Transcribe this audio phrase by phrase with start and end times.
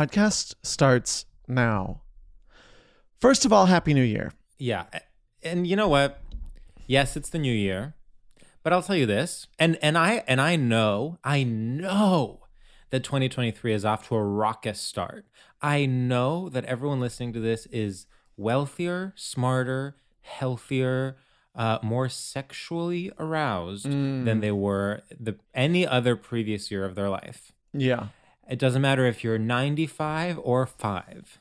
[0.00, 2.00] Podcast starts now.
[3.20, 4.32] First of all, Happy New Year.
[4.56, 4.86] Yeah.
[5.42, 6.22] And you know what?
[6.86, 7.96] Yes, it's the new year.
[8.62, 9.46] But I'll tell you this.
[9.58, 12.46] And and I and I know, I know
[12.88, 15.26] that 2023 is off to a raucous start.
[15.60, 18.06] I know that everyone listening to this is
[18.38, 21.18] wealthier, smarter, healthier,
[21.54, 27.52] uh, more sexually aroused than they were the any other previous year of their life.
[27.74, 28.06] Yeah.
[28.50, 31.40] It doesn't matter if you're 95 or 5.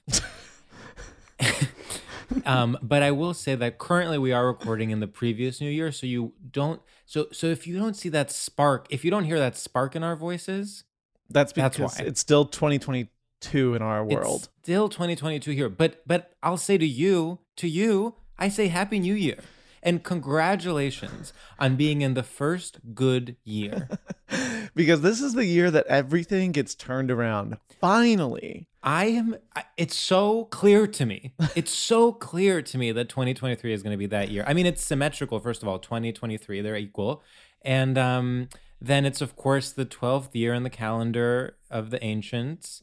[2.45, 5.91] um, but I will say that currently we are recording in the previous new year,
[5.91, 9.39] so you don't so so if you don't see that spark, if you don't hear
[9.39, 10.83] that spark in our voices,
[11.31, 12.05] That's because That's why.
[12.05, 14.41] it's still 2022 in our world.
[14.43, 15.69] it's still 2022 here.
[15.69, 19.39] But but I'll say to you, to you, I say happy new year.
[19.81, 23.87] And congratulations on being in the first good year.
[24.75, 27.57] because this is the year that everything gets turned around.
[27.79, 28.67] Finally.
[28.81, 29.35] I am.
[29.77, 31.33] It's so clear to me.
[31.55, 34.43] It's so clear to me that 2023 is going to be that year.
[34.47, 35.39] I mean, it's symmetrical.
[35.39, 37.21] First of all, 2023 they're equal,
[37.63, 38.49] and um,
[38.81, 42.81] then it's of course the 12th year in the calendar of the ancients.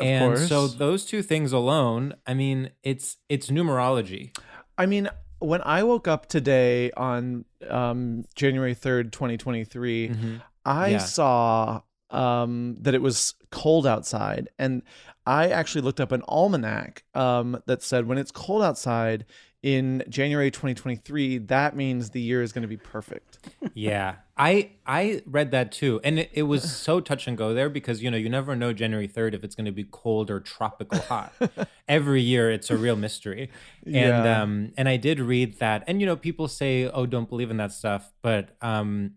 [0.00, 4.36] and so those two things alone, I mean, it's it's numerology.
[4.76, 5.08] I mean,
[5.38, 10.98] when I woke up today on um, January 3rd, 2023, I Yeah.
[10.98, 14.48] saw um, that it was cold outside.
[14.58, 14.82] And
[15.26, 19.24] I actually looked up an almanac um, that said when it's cold outside
[19.62, 23.38] in January 2023, that means the year is going to be perfect.
[23.74, 27.68] yeah i i read that too and it, it was so touch and go there
[27.68, 30.40] because you know you never know january 3rd if it's going to be cold or
[30.40, 31.32] tropical hot
[31.88, 33.50] every year it's a real mystery
[33.86, 33.94] and
[34.24, 34.42] Yeah.
[34.42, 37.56] um and i did read that and you know people say oh don't believe in
[37.58, 39.12] that stuff but um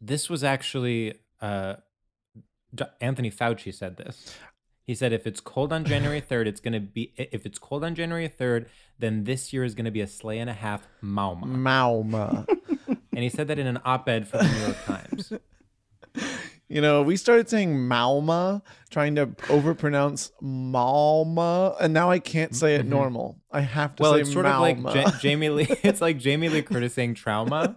[0.00, 1.74] this was actually uh
[3.00, 4.34] anthony fauci said this
[4.90, 7.84] he said if it's cold on January 3rd, it's going to be if it's cold
[7.84, 8.66] on January 3rd,
[8.98, 11.44] then this year is going to be a sleigh and a half mauma.
[11.44, 12.44] Mauma.
[13.14, 15.32] And he said that in an op-ed for the New York Times.
[16.72, 22.76] You know, we started saying Malma, trying to overpronounce Malma, and now I can't say
[22.76, 23.40] it normal.
[23.50, 24.02] I have to Mm-hmm.
[24.04, 24.76] Well, say it's sort Malma.
[24.78, 25.66] of like Ja- Jamie Lee.
[25.82, 27.76] It's like Jamie Lee Curtis saying trauma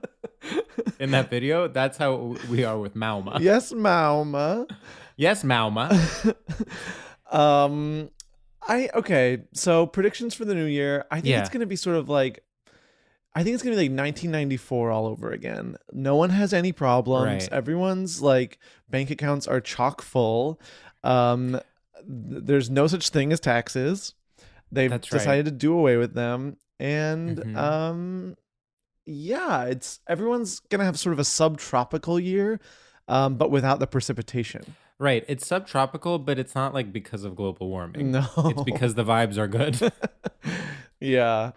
[1.00, 1.68] in that video.
[1.68, 3.40] That's how we are with Mauma.
[3.40, 4.70] yes, Malma.
[5.18, 5.90] Yes, Mauma.
[7.32, 8.10] Um,
[8.68, 9.44] I okay.
[9.54, 11.06] So predictions for the new year.
[11.10, 11.40] I think Yeah.
[11.42, 12.44] it's gonna be sort of like.
[13.36, 15.76] I think it's gonna be like 1994 all over again.
[15.92, 17.26] No one has any problems.
[17.44, 17.50] Right.
[17.52, 18.60] Everyone's like
[18.90, 20.60] bank accounts are chock full.
[21.04, 21.60] Um,
[21.98, 24.14] th- there's no such thing as taxes.
[24.72, 25.18] They've That's right.
[25.20, 27.56] decided to do away with them, and Mhm.
[27.58, 28.38] um,
[29.06, 32.60] yeah, it's everyone's gonna have sort of a subtropical year,
[33.08, 34.76] um, but without the precipitation.
[35.00, 35.26] Right.
[35.28, 38.12] It's subtropical, but it's not like because of global warming.
[38.12, 38.28] No.
[38.38, 39.92] It's because the vibes are good.
[41.00, 41.52] yeah.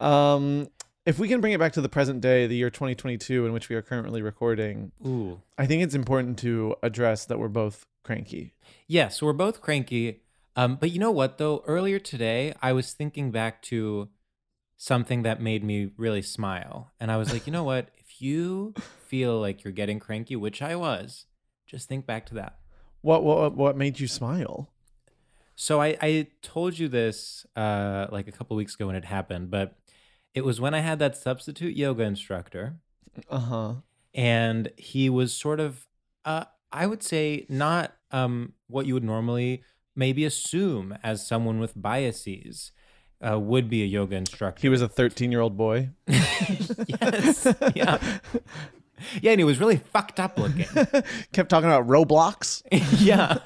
[0.00, 0.68] Um
[1.06, 3.68] if we can bring it back to the present day, the year 2022, in which
[3.68, 5.40] we are currently recording, Ooh.
[5.56, 8.54] I think it's important to address that we're both cranky.
[8.86, 10.22] Yes, we're both cranky.
[10.56, 11.62] Um, but you know what though?
[11.66, 14.08] Earlier today, I was thinking back to
[14.76, 17.88] something that made me really smile, and I was like, you know what?
[18.10, 18.74] If you
[19.06, 21.24] feel like you're getting cranky, which I was,
[21.66, 22.58] just think back to that.
[23.00, 24.68] What what what made you smile?
[25.54, 29.50] So I, I told you this uh, like a couple weeks ago when it happened,
[29.50, 29.76] but
[30.34, 32.76] it was when I had that substitute yoga instructor,
[33.28, 33.74] Uh huh.
[34.14, 35.86] and he was sort of,
[36.24, 39.62] uh, I would say, not um, what you would normally
[39.96, 42.72] maybe assume as someone with biases
[43.20, 44.60] uh, would be a yoga instructor.
[44.62, 45.90] He was a 13 year old boy.
[46.06, 47.98] yes, yeah,
[49.22, 50.64] yeah, and he was really fucked up looking.
[51.32, 52.62] Kept talking about Roblox.
[53.00, 53.38] yeah.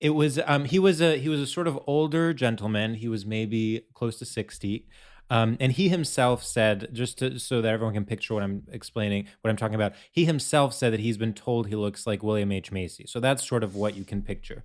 [0.00, 2.94] It was um he was a he was a sort of older gentleman.
[2.94, 4.86] He was maybe close to 60.
[5.30, 9.26] Um, and he himself said, just to, so that everyone can picture what I'm explaining,
[9.40, 12.52] what I'm talking about, he himself said that he's been told he looks like William
[12.52, 12.70] H.
[12.70, 13.06] Macy.
[13.06, 14.64] So that's sort of what you can picture.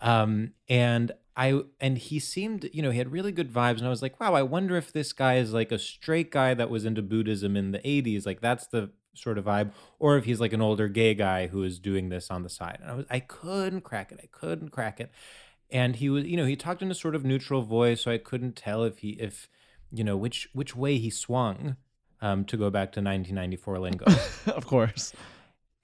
[0.00, 3.90] Um, and I and he seemed, you know, he had really good vibes, and I
[3.90, 6.84] was like, wow, I wonder if this guy is like a straight guy that was
[6.84, 10.52] into Buddhism in the '80s, like that's the sort of vibe, or if he's like
[10.52, 12.78] an older gay guy who is doing this on the side.
[12.82, 15.10] And I was, I couldn't crack it, I couldn't crack it.
[15.70, 18.18] And he was, you know, he talked in a sort of neutral voice, so I
[18.18, 19.48] couldn't tell if he, if,
[19.92, 21.76] you know, which which way he swung.
[22.20, 24.04] Um, to go back to 1994 lingo.
[24.46, 25.12] of course.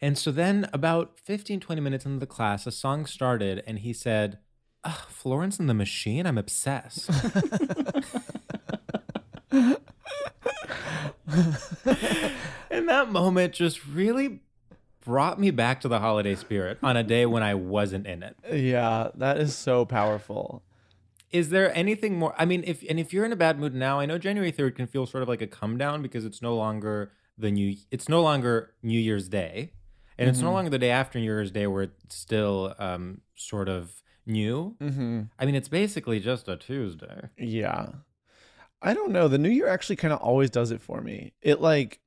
[0.00, 3.92] And so then, about 15, 20 minutes into the class, a song started, and he
[3.92, 4.38] said,
[4.84, 7.10] Ugh, Florence and the Machine, I'm obsessed.
[12.70, 14.40] and that moment just really
[15.04, 18.36] brought me back to the holiday spirit on a day when I wasn't in it.
[18.52, 20.62] Yeah, that is so powerful.
[21.30, 22.34] Is there anything more?
[22.38, 24.76] I mean, if and if you're in a bad mood now, I know January 3rd
[24.76, 28.08] can feel sort of like a come down because it's no longer the new it's
[28.08, 29.72] no longer New Year's Day.
[30.20, 33.68] And it's no longer the day after New Year's Day where it's still um, sort
[33.68, 34.74] of new.
[34.80, 35.22] Mm-hmm.
[35.38, 37.28] I mean, it's basically just a Tuesday.
[37.38, 37.90] Yeah.
[38.82, 39.28] I don't know.
[39.28, 41.34] The new year actually kind of always does it for me.
[41.40, 42.00] It like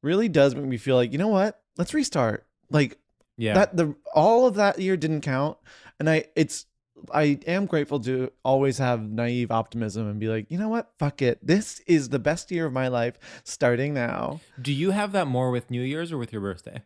[0.00, 1.60] really does make me feel like, you know what?
[1.76, 2.46] Let's restart.
[2.70, 2.96] Like
[3.36, 3.52] Yeah.
[3.52, 5.58] that the all of that year didn't count.
[5.98, 6.64] And I it's
[7.12, 10.90] I am grateful to always have naive optimism and be like, you know what?
[10.98, 11.38] Fuck it.
[11.46, 14.40] This is the best year of my life starting now.
[14.60, 16.82] Do you have that more with New Year's or with your birthday?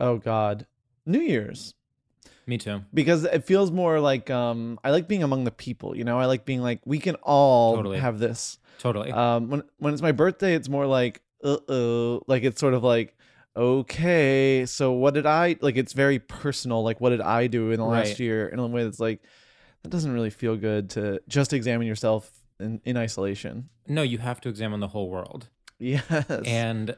[0.00, 0.66] Oh God.
[1.04, 1.74] New Year's.
[2.46, 2.80] Me too.
[2.94, 6.18] because it feels more like um I like being among the people, you know.
[6.18, 7.98] I like being like we can all Totally.
[7.98, 8.58] have this.
[8.78, 9.12] Totally.
[9.12, 13.17] Um when when it's my birthday, it's more like uh-oh, like it's sort of like
[13.56, 17.78] okay, so what did I like it's very personal like what did I do in
[17.78, 19.20] the last year in a way that's like
[19.82, 22.30] that doesn't really feel good to just examine yourself
[22.60, 23.68] in, in isolation.
[23.86, 25.48] no, you have to examine the whole world.
[25.78, 26.28] Yes.
[26.44, 26.96] And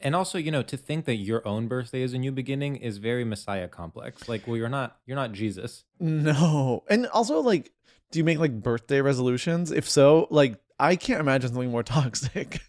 [0.00, 2.98] and also, you know, to think that your own birthday is a new beginning is
[2.98, 4.28] very messiah complex.
[4.28, 5.84] Like, well, you're not you're not Jesus.
[5.98, 6.84] No.
[6.88, 7.72] And also like
[8.10, 9.70] do you make like birthday resolutions?
[9.70, 12.60] If so, like I can't imagine something more toxic.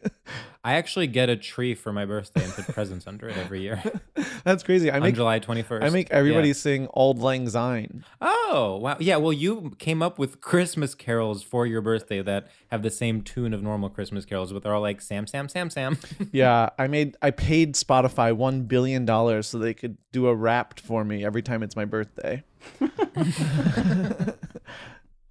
[0.61, 3.81] I actually get a tree for my birthday and put presents under it every year
[4.44, 4.91] That's crazy.
[4.91, 5.83] I on make July 21st.
[5.83, 6.53] I make everybody Yeah.
[6.53, 8.03] sing Auld Lang Syne.
[8.21, 8.97] Oh, wow.
[9.00, 13.21] Yeah, well, you came up with Christmas carols for your birthday that have the same
[13.21, 15.97] tune of normal Christmas carols, but they're all like Sam, Sam, Sam, Sam.
[16.31, 20.80] Yeah, I made I paid Spotify 1 billion dollars so they could do a wrapped
[20.81, 22.44] for me every time it's my birthday.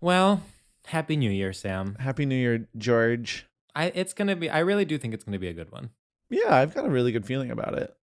[0.01, 0.43] well,
[0.87, 1.97] Happy New Year, Sam.
[2.01, 3.47] Happy New Year, George.
[3.79, 4.51] I it's gonna be.
[4.51, 5.91] I really do think it's gonna be a good one.
[6.31, 7.95] Yeah, I've got a really good feeling about it.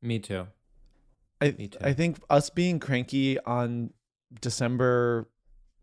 [0.00, 0.46] Me too.
[1.40, 1.78] I Me too.
[1.82, 3.90] I think us being cranky on
[4.40, 5.28] December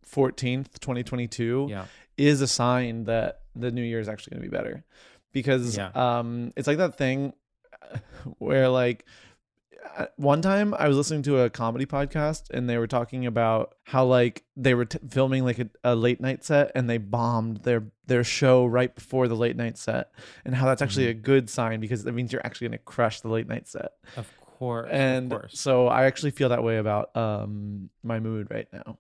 [0.10, 1.86] 14th, 2022 Yeah.
[2.18, 4.84] is a sign that the new year is actually going to be better
[5.34, 5.92] because Yeah.
[5.94, 7.34] um it's like that thing
[8.38, 9.06] where like
[10.16, 14.06] one time I was listening to a comedy podcast and they were talking about how
[14.06, 17.84] like they were t- filming like a, a late night set and they bombed their
[18.08, 20.12] their show right before the late night set
[20.46, 21.20] and how that's actually Mm-hmm.
[21.20, 23.92] a good sign because it means you're actually going to crush the late night set
[24.18, 24.90] Of course.
[24.92, 25.60] and of course.
[25.60, 28.98] so I actually feel that way about um my mood right now.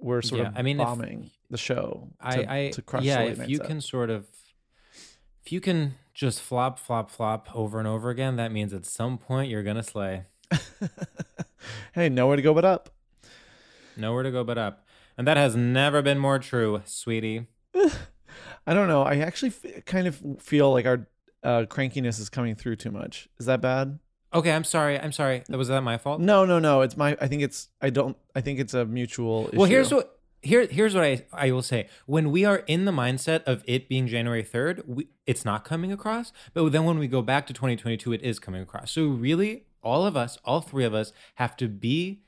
[0.00, 3.04] We're sort Yeah, of I mean, if- bombing the show to, I, I to crush
[3.04, 3.66] yeah, the late if you set.
[3.66, 4.26] can sort of
[5.44, 9.18] if you can just flop, flop, flop over and over again, that means at some
[9.18, 10.24] point you're gonna slay.
[11.92, 12.88] hey, nowhere to go but up.
[13.98, 14.86] Nowhere to go but up.
[15.18, 17.46] And that has never been more true, sweetie.
[18.66, 19.02] I don't know.
[19.02, 21.06] I actually f- kind of feel like our
[21.42, 23.28] uh, crankiness is coming through too much.
[23.38, 23.98] Is that bad?
[24.32, 24.98] Okay, I'm sorry.
[24.98, 25.42] I'm sorry.
[25.50, 26.20] Was that my fault?
[26.20, 26.80] No, no, no.
[26.80, 27.16] It's my.
[27.20, 27.68] I think it's.
[27.80, 28.16] I don't.
[28.34, 29.48] I think it's a mutual.
[29.48, 29.56] Issue.
[29.58, 31.88] Well, here's what here here's what I I will say.
[32.06, 35.92] When we are in the mindset of it being January 3rd, we, it's not coming
[35.92, 38.92] across, but then when we go back to 2022 it is coming across.
[38.92, 42.22] So really all of us, all three of us have to be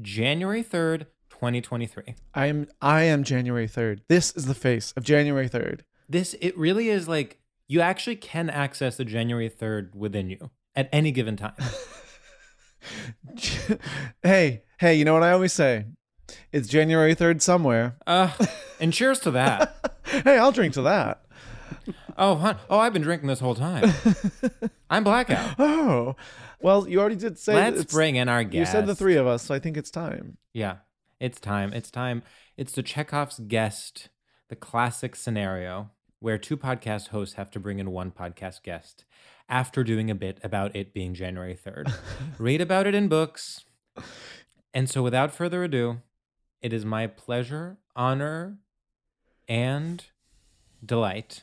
[0.00, 2.14] January 3rd, 2023.
[2.34, 4.00] I am I am January 3rd.
[4.08, 5.80] This is the face of January 3rd.
[6.08, 10.88] This it really is like you actually can access the January 3rd within you at
[10.92, 11.54] any given time.
[14.22, 15.86] hey, hey, you know what I always say?
[16.52, 17.96] It's January 3rd somewhere.
[18.06, 18.32] Uh,
[18.80, 19.96] and cheers to that.
[20.04, 21.20] hey, I'll drink to that.
[22.16, 23.92] Oh, hon, oh, I've been drinking this whole time.
[24.90, 25.54] I'm blackout.
[25.58, 26.16] Oh.
[26.60, 28.54] Well, you already did say Let's it's- bring in our guest.
[28.54, 28.72] You guest.
[28.72, 30.38] said the three of us, so I think it's time.
[30.54, 30.76] Yeah,
[31.20, 31.74] it's time.
[31.74, 32.22] It's time.
[32.56, 34.08] It's the Chekhov's guest,
[34.48, 35.90] the classic scenario
[36.20, 39.04] where two podcast hosts have to bring in one podcast guest
[39.46, 41.92] after doing a bit about it being January 3rd.
[42.38, 43.64] Read about it in books.
[44.72, 46.00] And so, without further ado,
[46.64, 48.56] it is my pleasure, honor,
[49.46, 50.02] and
[50.82, 51.42] delight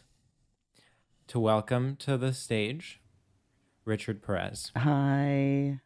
[1.27, 2.99] to welcome to the stage
[3.85, 4.71] Richard Perez.
[4.75, 5.79] Hi.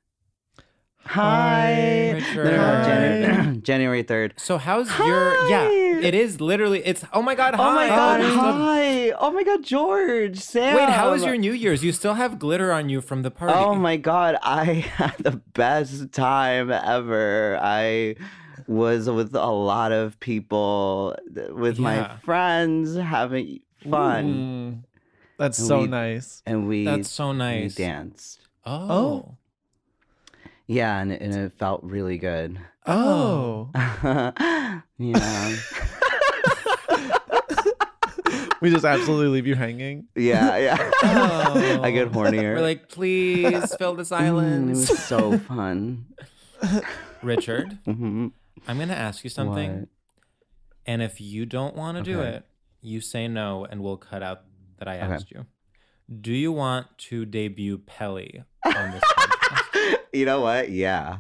[1.08, 2.12] Hi.
[2.12, 2.56] Richard.
[2.56, 2.84] Hi.
[2.86, 4.40] January, January 3rd.
[4.40, 5.36] So, how's your.
[5.50, 6.82] Yeah, it is literally.
[6.86, 7.04] It's.
[7.12, 7.56] Oh my God.
[7.56, 7.62] Hi.
[7.68, 9.12] Oh my god, the- hi.
[9.12, 10.78] Oh my god, George, Sam.
[10.78, 11.84] Wait, how was your New Year's?
[11.84, 13.54] You still have glitter on you from the party.
[13.54, 14.64] Oh my god, I
[14.96, 17.60] had the best time ever.
[17.62, 18.16] I
[18.68, 21.16] was with a lot of people,
[21.52, 21.84] with Yeah.
[21.84, 23.60] my friends, having
[23.90, 24.86] fun.
[25.38, 26.42] That's And so we- nice.
[26.46, 27.78] And we, That's so nice.
[27.78, 28.40] we danced.
[28.66, 29.36] Oh.
[30.68, 32.60] Yeah, and, it- and it felt really good.
[32.88, 33.70] Oh.
[34.98, 35.56] yeah.
[38.62, 40.08] we just absolutely leave you hanging.
[40.16, 40.78] Yeah, yeah.
[41.04, 41.82] Oh.
[41.84, 42.56] I get hornier.
[42.56, 46.06] We're like, please fill the Mm, it was so fun.
[47.24, 48.28] Richard, hmm
[48.68, 49.80] I'm going to ask you something.
[49.82, 49.90] What?
[50.86, 52.46] And if you don't want to do it,
[52.82, 54.42] you say no and we'll cut out
[54.78, 55.06] that I Okay.
[55.14, 55.46] asked you.
[56.22, 59.96] Do you want to debut Pelly on this podcast?
[60.14, 60.70] You know what?
[60.70, 61.20] Yeah.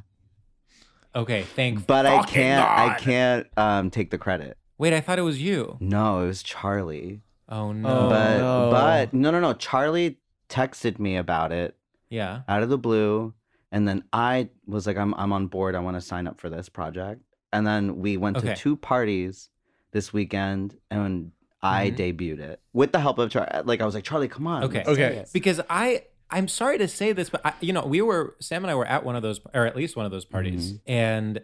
[1.15, 4.57] Okay, thank But I can't I can't um take the credit.
[4.77, 5.77] Wait, I thought it was you.
[5.79, 7.21] No, it was Charlie.
[7.47, 7.89] Oh no.
[7.89, 8.69] Oh, but no.
[8.71, 9.53] but no no no.
[9.53, 11.75] Charlie texted me about it
[12.09, 12.41] yeah.
[12.47, 13.33] out of the blue.
[13.71, 15.73] And then I was like, I'm I'm on board.
[15.75, 17.21] I want to sign up for this project.
[17.55, 18.49] And then we went Okay.
[18.49, 19.49] to two parties
[19.91, 21.31] this weekend and
[21.61, 21.97] I Mhm.
[21.97, 23.49] debuted it with the help of Charlie.
[23.63, 24.63] Like I was like, Charlie, come on.
[24.65, 24.83] Okay.
[24.85, 25.25] Okay.
[25.33, 28.71] because I I'm sorry to say this, but I, you know we were Sam and
[28.71, 30.91] I were at one of those, or at least one of those parties, Mm-hmm.
[30.91, 31.41] and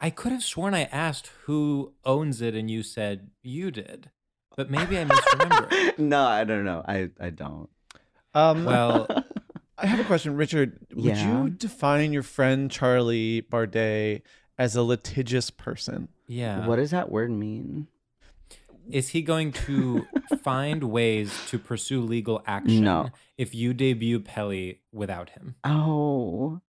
[0.00, 4.10] I could have sworn I asked who owns it, and you said you did,
[4.56, 5.68] but maybe I misremember.
[5.98, 6.84] no, I don't know.
[6.86, 7.68] I I don't.
[8.34, 9.06] Um, well,
[9.78, 10.78] I have a question, Richard.
[10.94, 11.42] Would Yeah?
[11.44, 14.22] you define your friend Charlie Bardet
[14.60, 16.08] as a litigious person?
[16.28, 16.66] yeah.
[16.66, 17.88] What does that word mean?
[18.90, 20.04] is he going to
[20.42, 23.10] find ways to pursue legal action No.
[23.38, 25.54] if you debut Pelly without him?
[25.62, 26.60] Oh,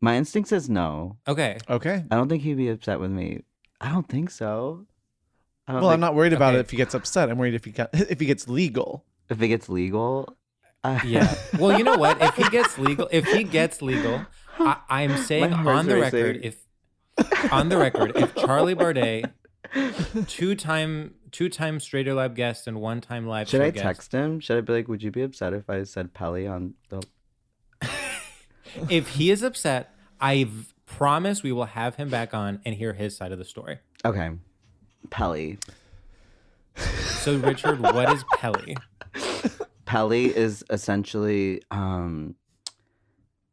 [0.00, 1.18] my instinct says no.
[1.28, 1.58] Okay.
[1.68, 2.04] Okay.
[2.10, 3.42] I don't think he'd be upset with me.
[3.80, 4.86] I don't think so.
[5.68, 6.58] I don't Well, I'm not worried about okay.
[6.58, 7.28] it if he gets upset.
[7.28, 9.04] I'm worried if he got, if he gets legal.
[9.28, 10.34] if it gets legal.
[10.82, 11.34] I- Yeah.
[11.58, 12.22] Well, you know what?
[12.22, 14.24] If he gets legal, if he gets legal,
[14.58, 16.42] I, I'm saying on the record, racing.
[16.42, 16.56] if
[17.52, 19.30] on the record, if Charlie Bardet,
[20.28, 23.84] two time two time Stradio Lab guest and one time live Should show I guest,
[23.84, 24.40] text him?
[24.40, 27.02] Should I be like, would you be upset if I said Pelly on the?
[28.88, 30.48] if he is upset, I
[30.86, 33.78] promise we will have him back on and hear his side of the story.
[34.04, 34.30] Okay,
[35.10, 35.58] Pelly.
[36.76, 38.76] So, Richard, what is Pelly?
[39.84, 42.34] Pelly is essentially, um,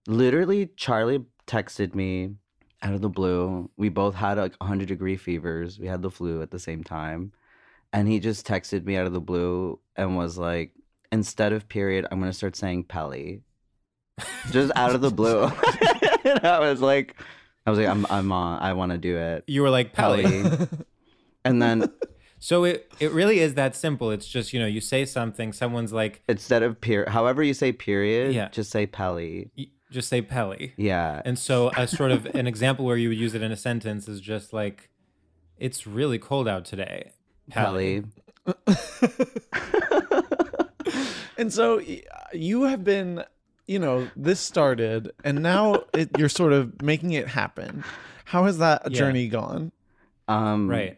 [0.08, 2.36] literally, Charlie texted me
[2.88, 3.70] out of the blue.
[3.78, 5.78] We both had like 100 degree fevers.
[5.80, 7.34] We had the flu at the same time.
[7.94, 10.72] And he just texted me out of the blue and was like,
[11.12, 13.42] instead of period, I'm going to start saying Pelly.
[14.52, 15.44] Just out of the blue.
[16.24, 17.16] and I was like,
[17.66, 18.62] I was like, I'm, I'm on.
[18.62, 19.44] I want to do it.
[19.48, 20.24] You were like Pelly.
[20.24, 20.68] Pelly.
[21.46, 21.92] and then
[22.40, 24.12] So it it really is that simple.
[24.12, 27.72] It's just you know you say something, someone's like, instead of period, however you say
[27.72, 28.50] period, Yeah.
[28.50, 29.50] just say Pelly.
[29.58, 30.74] y- just say Pelly.
[30.78, 31.22] Yeah.
[31.26, 34.08] And so a sort of an example where you would use it in a sentence
[34.08, 34.90] is just like,
[35.58, 37.12] it's really cold out today.
[37.50, 38.04] Pelly.
[41.40, 41.80] And so
[42.34, 43.24] you have been,
[43.68, 47.84] you know, this started, and now it, you're sort of making it happen.
[48.26, 48.98] How has that Yeah.
[48.98, 49.72] journey gone?
[50.28, 50.98] Um, Right.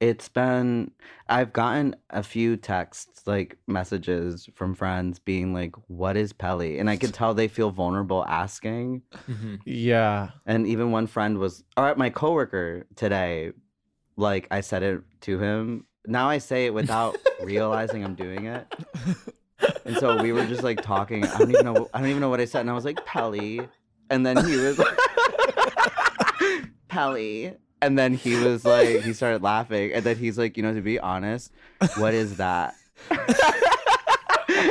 [0.00, 0.90] It's been,
[1.28, 6.78] I've gotten a few texts, like messages from friends being like, what is Pelly?
[6.78, 9.02] And I could tell they feel vulnerable asking.
[9.26, 10.30] hmm Yeah.
[10.46, 13.52] And even one friend was, all right, my coworker today,
[14.16, 15.86] like I said it to him.
[16.06, 18.66] Now I say it without realizing I'm doing it.
[19.84, 21.22] And so we were just like talking.
[21.24, 21.88] I don't even know.
[21.92, 22.60] I don't even know what I said.
[22.62, 23.68] And I was like, Pelly.
[24.08, 24.96] And then he was like,
[26.88, 27.54] Pelly.
[27.82, 29.92] And then he was like, he started laughing.
[29.92, 31.52] And then he's like, you know, to be honest,
[31.96, 32.74] what is that?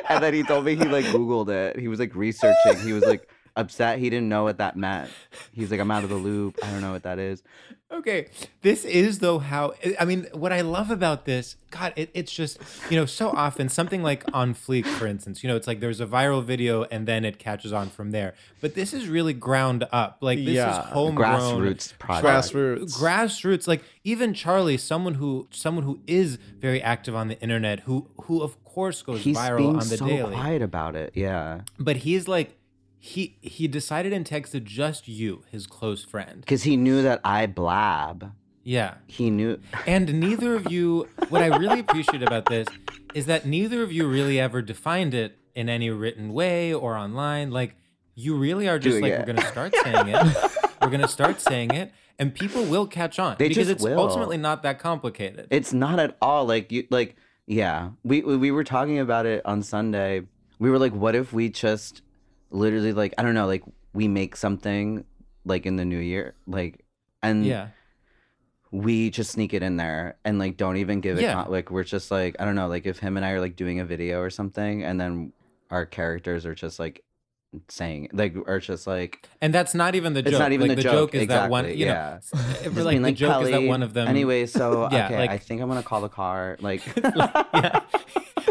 [0.10, 1.80] and then he told me he like Googled it.
[1.80, 2.80] He was like researching.
[2.80, 5.10] He was like upset he didn't know what that meant.
[5.52, 6.60] He's like, I'm out of the loop.
[6.64, 7.44] I don't know what that is.
[7.92, 8.28] Okay,
[8.62, 10.28] this is though how I mean.
[10.34, 12.60] What I love about this, God, it, it's just
[12.92, 15.44] you know so often something like on Fleek, for instance.
[15.44, 18.36] You know, it's like there's a viral video and then it catches on from there.
[18.62, 20.20] But this is really ground up.
[20.22, 20.82] Like this Yeah.
[20.82, 22.28] is homegrown, Grassroots project.
[22.54, 22.96] Grassroots.
[23.00, 23.68] grassroots.
[23.68, 28.44] Like even Charlie, someone who someone who is very active on the internet, who who
[28.44, 30.36] of course goes He's viral being on the so daily.
[30.36, 31.14] quiet about it.
[31.16, 31.62] Yeah.
[31.80, 32.56] But he's like,
[33.00, 36.42] he he decided and texted just you, his close friend.
[36.42, 38.34] Because he knew that I blab.
[38.64, 38.96] Yeah.
[39.08, 39.60] He knew.
[39.88, 42.68] And neither of you, what I really appreciate about this
[43.16, 47.50] is that neither of you really ever defined it in any written way or online.
[47.52, 47.76] Like,
[48.16, 49.20] you really are just Doing like, it.
[49.20, 50.52] we're going to start saying it.
[50.82, 53.84] we're going to start saying it, and people will catch on They because just it's
[53.84, 53.98] will.
[54.00, 55.48] ultimately not that complicated.
[55.50, 57.16] It's not at all like you like
[57.48, 57.92] yeah.
[58.04, 60.24] We we we were talking about it on Sunday.
[60.60, 62.02] We were like, what if we just
[62.52, 63.64] literally like I don't know, like
[63.94, 65.06] we make something
[65.46, 66.86] like in the new year, like
[67.24, 67.70] and yeah.
[68.72, 71.34] we just sneak it in there and like don't even give it Yeah.
[71.34, 73.56] con- like we're just like I don't know, like if him and I are like
[73.56, 75.34] doing a video or something, and then
[75.72, 77.04] our characters are just like
[77.68, 80.32] saying like are just like And that's not even the joke.
[80.34, 82.18] it's not even like, the, the joke, is that one, you know, yeah.
[82.18, 82.32] if
[82.64, 84.08] Just we're like, the joke is that one of them.
[84.08, 86.58] Anyway, so Yeah, okay, like- I think I'm gonna call the car.
[86.62, 87.82] Like, yeah.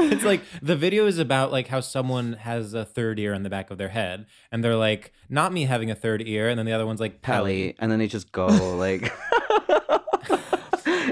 [0.00, 3.50] It's like the video is about like how someone has a third ear in the
[3.50, 6.66] back of their head, and they're like, "Not me having a third ear," and then
[6.66, 9.12] the other one's like, "Pelly." Pelly, and then they just go like,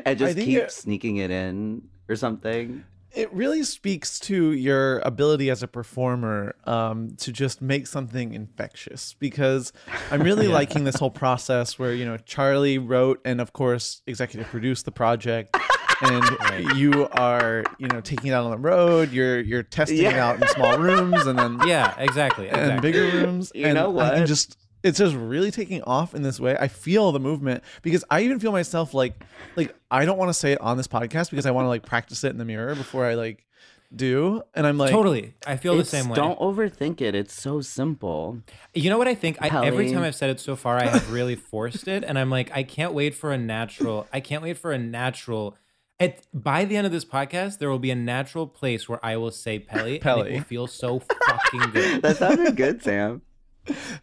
[0.05, 2.85] and just think keep it- sneaking it in or something.
[3.15, 9.15] It really speaks to your ability as a performer um, to just make something infectious
[9.19, 9.73] because
[10.11, 14.47] i'm really liking this whole process where you know charlie wrote and of course executive
[14.49, 15.57] produced the project
[16.03, 16.25] and
[16.77, 20.40] you are you know taking it out on the road you're you're testing it out
[20.40, 22.49] in small rooms and then Yeah, exactly.
[22.51, 24.27] and bigger rooms You and know what?
[24.27, 28.21] just it's just really taking off in this way i feel the movement because i
[28.21, 29.25] even feel myself like
[29.57, 31.85] like i don't want to say it on this podcast because i want to like
[31.85, 33.47] practice it in the mirror before i like
[33.95, 35.35] do and i'm like totally.
[35.47, 36.17] I feel the same way.
[36.17, 37.15] Don't overthink it.
[37.15, 38.43] It's so simple.
[38.75, 39.39] You know what I think?
[39.41, 42.31] I, every time I've said it so far, I have really forced it, and I'm
[42.31, 44.07] like, I can't wait for a natural.
[44.12, 45.57] I can't wait for a natural.
[45.99, 49.17] At by the end of this podcast, there will be a natural place where I
[49.17, 50.31] will say Pelly, and Pelly.
[50.31, 52.03] it will feel so fucking good.
[52.03, 53.23] That sounded good, Sam.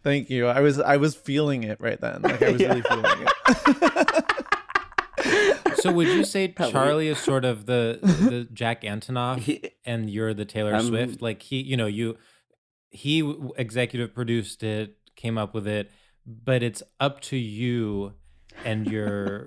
[0.02, 3.04] Thank you i was i was feeling it right then like i was really feeling
[3.06, 4.24] it
[5.76, 10.32] So would you say Charlie is sort of the the Jack Antonoff, He- and you're
[10.32, 11.20] the Taylor Um, Swift?
[11.20, 12.16] Like he, you know, you
[12.90, 13.20] he
[13.56, 15.90] executive produced it, came up with it,
[16.26, 18.14] but it's up to you
[18.64, 19.46] and your.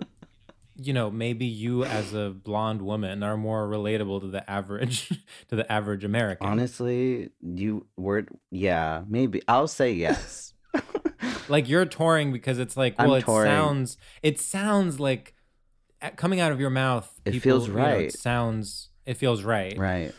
[0.79, 5.09] You know, maybe you as a blonde woman are more relatable to the average
[5.49, 6.47] to the average American.
[6.47, 10.53] Honestly, you were yeah, maybe I'll say yes.
[11.49, 13.51] like you're touring because it's like, I'm well, it touring.
[13.51, 15.33] sounds it sounds like
[16.01, 17.11] uh, coming out of your mouth.
[17.25, 18.05] It people, feels you know, right.
[18.05, 19.77] it sounds it feels right.
[19.77, 20.13] right.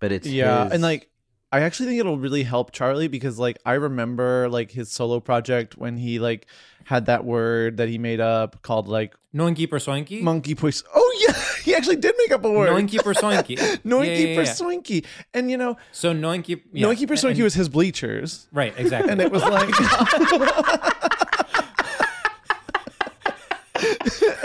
[0.00, 1.10] But it's yeah his- and like
[1.52, 5.76] i actually think it'll really help charlie because like i remember like his solo project
[5.76, 6.46] when he like
[6.84, 10.22] had that word that he made up called like Noinky persoinky?
[10.22, 11.34] monkey push oh yeah
[11.64, 13.56] he actually did make up a word Noinky persoinky.
[13.84, 14.40] Noinky Yeah, yeah, yeah.
[14.40, 15.04] Persoinky.
[15.34, 16.86] And you know, So Noinky yeah.
[16.86, 18.46] Noinky Persoinky was his bleachers.
[18.52, 19.12] Right, exactly.
[19.12, 19.68] And it was like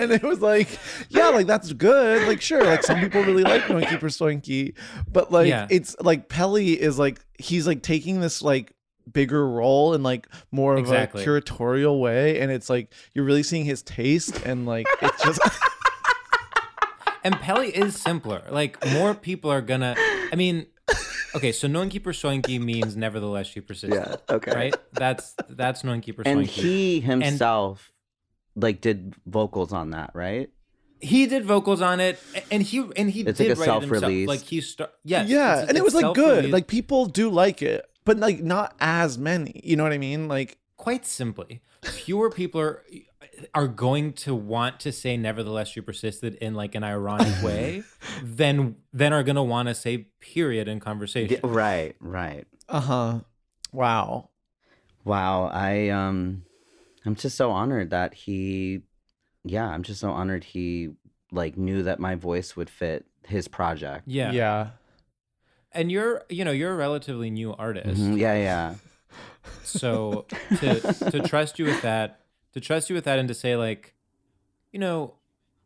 [0.03, 0.67] And it was like,
[1.09, 2.27] yeah, like that's good.
[2.27, 4.75] Like, sure, like some people really like Noinky Persoinky.
[5.11, 5.67] But like Yeah.
[5.69, 8.73] it's like Pelly is like he's like taking this like
[9.11, 11.23] bigger role in like more of Exactly.
[11.23, 12.39] a curatorial way.
[12.39, 15.39] And it's like you're really seeing his taste and like it's just
[17.25, 18.43] And Pelly is simpler.
[18.49, 20.65] Like more people are gonna I mean
[21.35, 23.93] Okay, so Noinky persoinky means nevertheless she persisted.
[23.93, 24.51] Yeah, okay.
[24.53, 24.75] Right?
[24.91, 26.25] That's that's Noinky persoinky.
[26.25, 27.91] and he himself
[28.55, 30.49] like did vocals on that, right?
[30.99, 32.17] he did vocals on it
[32.49, 33.83] and he and he It's did like a himself.
[33.83, 34.25] self-release.
[34.29, 36.49] Like he start yes, yeah, it's- and it was like good.
[36.49, 39.59] Like people do like it, but like not as many.
[39.65, 40.29] You know what I mean?
[40.29, 42.83] Like quite simply, fewer people are
[43.53, 47.83] are going to want to say nevertheless you persisted in like an ironic way
[48.23, 51.33] than than are going to want to say period in conversation.
[51.43, 52.47] Yeah, right, right.
[52.69, 53.19] uh huh.
[53.73, 54.29] Wow.
[55.03, 56.43] Wow, I um
[57.05, 58.81] I'm just so honored that he
[59.43, 60.91] yeah, I'm just so honored he
[61.31, 64.03] like knew that my voice would fit his project.
[64.07, 64.31] Yeah.
[64.31, 64.67] yeah.
[65.71, 67.99] And you're, you know, you're a relatively new artist.
[68.01, 68.75] Mhm, Yeah, yeah.
[69.63, 70.25] So
[70.59, 72.21] to to trust you with that,
[72.53, 73.93] to trust you with that and to say like,
[74.71, 75.15] you know,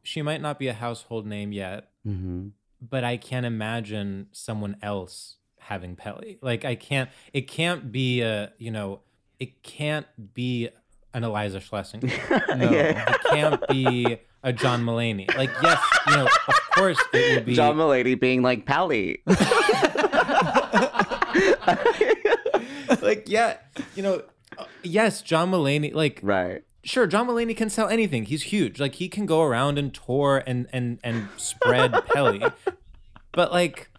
[0.04, 5.38] she might not be a household name yet, hmm but I can't imagine someone else
[5.60, 6.38] having Pelly.
[6.41, 9.02] Like I can't it can't be a, you know,
[9.39, 10.69] it can't be
[11.17, 12.12] an Iliza Shlesinger.
[12.58, 12.71] No.
[12.71, 12.97] It
[13.30, 15.36] can't be a John Mulaney.
[15.36, 19.21] Like yes, you know, of course it would be John Mulaney being like Pally.
[23.01, 23.58] like yeah,
[23.95, 24.21] you know,
[24.58, 26.63] uh, yes, John Mulaney like right.
[26.84, 30.43] sure john mulaney can sell anything he's huge like he can go around and tour
[30.47, 32.41] and and and spread pelly
[33.34, 33.89] but like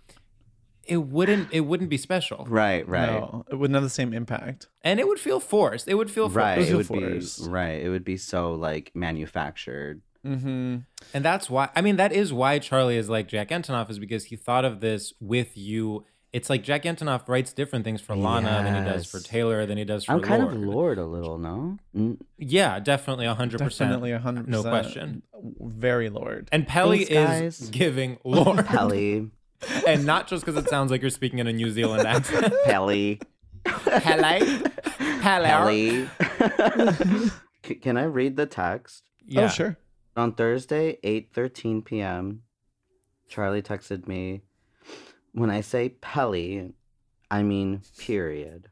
[0.88, 3.06] it wouldn't it wouldn't be special Right, right.
[3.06, 4.66] No, it wouldn't have the same impact.
[4.82, 6.36] and it would feel forced it would feel forced.
[6.36, 6.56] Right.
[6.58, 7.44] Those It would forced.
[7.44, 7.82] be right.
[7.82, 10.02] It would be so like manufactured.
[10.26, 10.78] Mm-hmm.
[11.14, 14.24] and that's why i mean that is why charlie is like jack antonoff is because
[14.24, 18.62] he thought of this with you it's like jack antonoff writes different things for lana
[18.64, 19.26] than he does for Yes.
[19.26, 20.54] taylor than he does for I'm kind Lorde.
[20.56, 21.78] of Lorde a little, no?
[21.96, 24.48] Mm, yeah definitely 100% Definitely a hundred.
[24.48, 25.22] no question
[25.60, 26.48] Very Lorde.
[26.50, 27.70] and pelly Thanks, is guys.
[27.70, 29.30] giving Lorde Pelly.
[29.86, 33.20] and not just because it sounds like you're speaking in a new zealand accent Pelly.
[33.64, 34.62] Pelly.
[35.20, 36.08] Pelly.
[36.20, 37.30] Pelly.
[37.64, 39.04] C- Can I read the text?
[39.26, 39.44] Yeah.
[39.44, 39.76] Oh sure.
[40.16, 42.42] On Thursday, 8:13 p.m.,
[43.28, 44.42] Charlie texted me,
[45.32, 46.72] "When I say Pelly,
[47.30, 48.68] I mean period."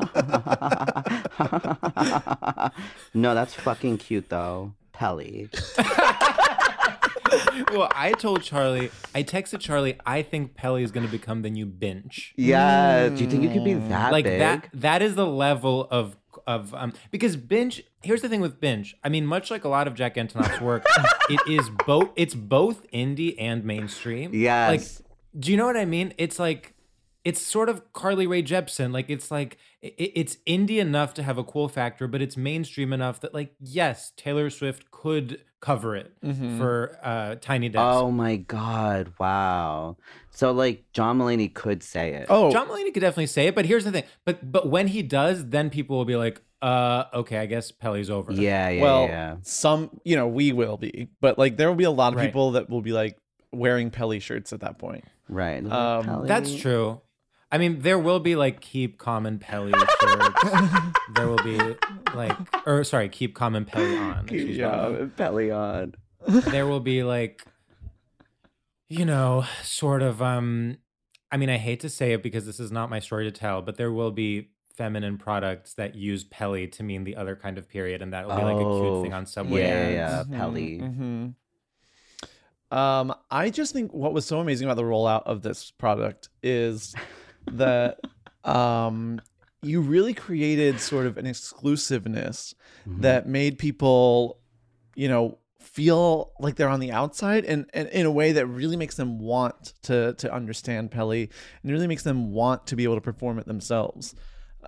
[1.38, 2.72] ha."
[3.14, 4.74] No, that's fucking cute though.
[4.94, 5.50] Pelly.
[7.72, 11.50] Well, I told Charlie, I texted Charlie, I think Pelly is going to become the
[11.50, 12.34] new bench.
[12.38, 13.10] Yeah.
[13.10, 14.40] Do you think you could be that like big?
[14.40, 18.96] that that is the level of of um because binge here's the thing with binge
[19.04, 20.86] i mean much like a lot of jack antonoff's work
[21.30, 24.70] it is both it's both indie and mainstream Yes.
[24.70, 25.08] like
[25.42, 26.74] do you know what i mean it's like
[27.28, 31.38] it's sort of carly Rae jepsen like it's like it, it's indie enough to have
[31.38, 36.10] a cool factor but it's mainstream enough that like yes taylor swift could cover it
[36.58, 39.12] for uh tiny desk Oh my god!
[39.20, 39.98] Wow.
[40.30, 42.28] So like John Mulaney could say it.
[42.30, 44.04] Oh, John Mulaney could definitely say it, but here's the thing.
[44.24, 48.10] But but when he does, then people will be like, uh, okay, I guess Pelly's
[48.12, 48.32] over.
[48.32, 49.36] yeah, yeah, well, yeah.
[49.42, 52.28] some you know we will be, but like there will be a lot of Right.
[52.28, 53.18] people that will be like
[53.52, 55.06] wearing Pelly shirts at that point.
[55.28, 55.66] Right.
[55.66, 57.02] Um, That's true.
[57.52, 60.44] I mean, there will be like keep common Pelly shirts.
[61.16, 61.58] there will be
[62.14, 62.36] like,
[62.68, 64.20] or sorry, keep common Pelly on.
[64.24, 64.54] excuse me.
[64.56, 65.96] Yeah, Pelly on.
[66.28, 67.46] There will be like,
[68.90, 70.22] you know, sort of.
[70.22, 70.78] um
[71.32, 73.62] I mean, I hate to say it because this is not my story to tell,
[73.62, 77.68] but there will be feminine products that use Pelly to mean the other kind of
[77.68, 79.62] period, and that will be like a cute thing on Subway.
[79.64, 79.74] Oh, Yeah,
[80.22, 80.30] ads.
[80.30, 80.80] yeah, Mhm, Pelly.
[80.80, 81.34] mhm.
[82.78, 86.94] Um, I just think what was so amazing about the rollout of this product is
[87.54, 88.00] that
[88.44, 89.22] um,
[89.62, 92.54] you really created sort of an exclusiveness
[92.88, 93.02] Mhm.
[93.02, 94.40] that made people,
[94.96, 98.78] you know, feel like they're on the outside and, and in a way that really
[98.78, 101.30] makes them want to to understand Pelly
[101.62, 104.16] and really makes them want to be able to perform it themselves.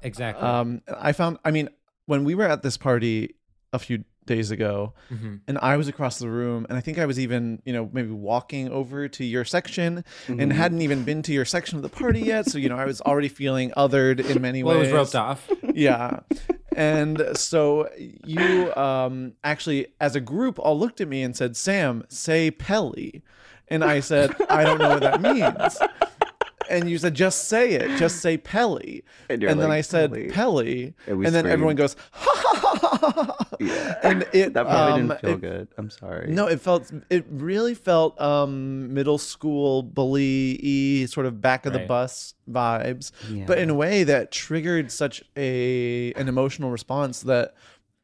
[0.03, 0.47] Exactly.
[0.47, 1.69] Um, I found, I mean,
[2.05, 3.35] when we were at this party
[3.73, 5.41] a few days ago, Mhm.
[5.47, 8.11] and I was across the room, and I think I was even, you know, maybe
[8.11, 10.39] walking over to your section, Mm-hmm.
[10.39, 12.45] and hadn't even been to your section of the party yet.
[12.45, 15.49] So you know, I was already feeling othered in many Well, it was roped off.
[15.75, 16.19] Yeah,
[16.75, 22.03] and so you um actually, as a group, all looked at me and said, "Sam,
[22.09, 23.21] say Pelly,"
[23.69, 25.77] and I said, "I don't know what that means."
[26.69, 27.97] And you said, just say it.
[27.97, 29.03] Just say Pelly.
[29.29, 30.93] And And, you're then I said "Pelly." Pelly.
[31.07, 33.23] And we And, then everyone goes, ha ha ha ha ha.
[33.23, 33.45] ha.
[33.59, 33.99] Yeah.
[34.03, 35.67] And it, that probably um, didn't feel it- good.
[35.77, 36.31] I'm sorry.
[36.31, 40.59] No, it felt it really felt um middle school bully
[41.01, 41.87] y sort of back of the Right.
[41.87, 43.11] bus vibes.
[43.47, 47.53] But in a way that triggered such a an emotional response that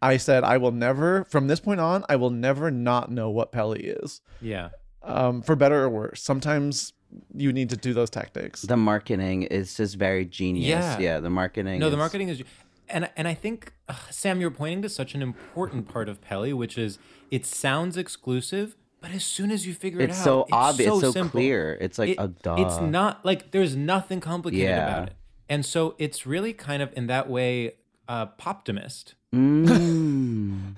[0.01, 3.51] I said I will never from this point on I will never not know what
[3.54, 4.21] Pelly is.
[4.41, 4.69] Yeah.
[5.04, 6.21] Um for better or worse.
[6.21, 6.91] Sometimes
[7.34, 8.62] you need to do those tactics.
[8.63, 10.67] the marketing is just very genius.
[10.67, 10.99] Yeah.
[10.99, 11.80] Yeah, the marketing.
[11.80, 12.43] No, the marketing is,
[12.89, 16.54] and and I think ugh, Sam, you're pointing to such an important part of Pelly,
[16.54, 16.97] which is
[17.32, 20.95] it sounds exclusive, but as soon as you figure it out, so it's obvious, so
[20.95, 21.32] it's so simple.
[21.39, 21.78] clear.
[21.82, 22.56] It's like It- a duh.
[22.60, 24.88] It's not like there's nothing complicated Yeah.
[24.88, 25.13] about it,
[25.49, 27.73] and so it's really kind of in that way,
[28.08, 29.13] uh, poptimist.
[29.34, 29.65] Mm.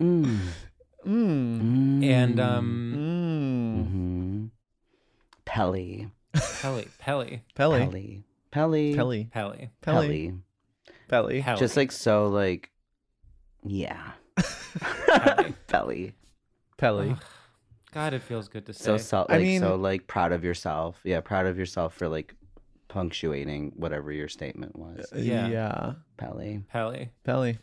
[0.02, 0.38] Mm.
[1.06, 2.04] Mm.
[2.04, 4.29] And um, Mm.
[5.50, 5.54] Mhm.
[5.54, 6.10] Pelly.
[6.60, 7.78] Pelly, Pelly, Pelly.
[7.80, 8.24] Pelly.
[8.52, 8.94] Pelly.
[8.94, 8.94] Pelly.
[8.94, 9.70] Pelly, Pelly.
[9.80, 10.32] Pelly.
[11.08, 11.42] Pelly.
[11.42, 11.58] Pelly.
[11.58, 12.70] Just like so, like,
[13.64, 14.12] yeah.
[15.06, 15.54] Pelly.
[15.66, 16.14] Belly.
[16.78, 17.16] Pelly.
[17.92, 18.84] God, it feels good to say.
[18.84, 21.00] So self, I like mean- so like proud of yourself.
[21.04, 22.34] Yeah, proud of yourself for like
[22.88, 25.06] punctuating whatever your statement was.
[25.14, 25.48] Yeah.
[25.48, 25.92] yeah.
[26.16, 26.62] Pelly.
[26.72, 27.10] Pelly.
[27.24, 27.58] Pelly.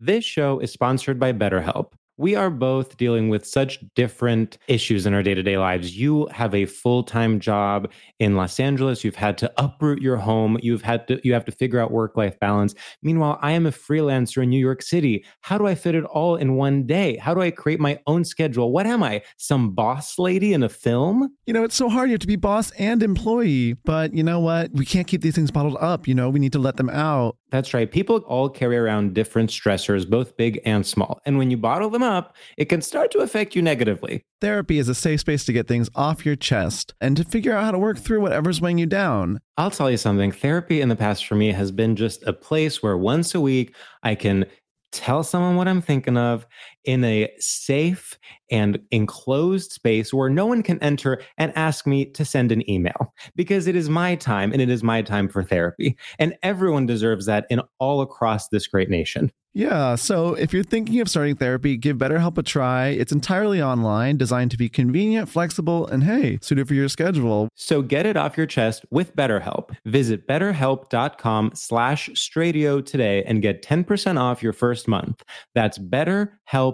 [0.00, 1.92] This show is sponsored by BetterHelp.
[2.16, 5.96] We are both dealing with such different issues in our day to day lives.
[5.96, 9.02] You have a full time job in Los Angeles.
[9.02, 10.56] You've had to uproot your home.
[10.62, 12.74] You've had to, you have to figure out work life balance.
[13.02, 15.24] Meanwhile, I am a freelancer in New York City.
[15.40, 17.16] How do I fit it all in one day?
[17.16, 18.70] How do I create my own schedule?
[18.70, 19.22] What am I?
[19.36, 21.34] Some boss lady in a film?
[21.46, 22.10] You know, it's so hard.
[22.10, 23.74] You have to be boss and employee.
[23.84, 24.70] But you know what?
[24.72, 26.06] We can't keep these things bottled up.
[26.06, 27.36] You know, we need to let them out.
[27.54, 27.88] That's right.
[27.88, 31.20] People all carry around different stressors, both big and small.
[31.24, 34.24] And when you bottle them up, it can start to affect you negatively.
[34.40, 37.62] Therapy is a safe space to get things off your chest and to figure out
[37.62, 39.38] how to work through whatever's weighing you down.
[39.56, 40.32] I'll tell you something.
[40.32, 43.76] Therapy in the past for me has been just a place where once a week
[44.02, 44.46] I can
[44.90, 46.48] tell someone what I'm thinking of
[46.84, 48.18] in a safe
[48.50, 53.12] and enclosed space where no one can enter and ask me to send an email
[53.34, 55.96] because it is my time and it is my time for therapy.
[56.18, 59.30] And everyone deserves that in all across this great nation.
[59.56, 62.88] Yeah, so if you're thinking of starting therapy, give BetterHelp a try.
[62.88, 67.48] It's entirely online, designed to be convenient, flexible, and hey, suited for your schedule.
[67.54, 69.70] So get it off your chest with BetterHelp.
[69.84, 75.22] Visit betterhelp.com slash stradio today and get 10% off your first month.
[75.54, 76.73] That's betterhelp,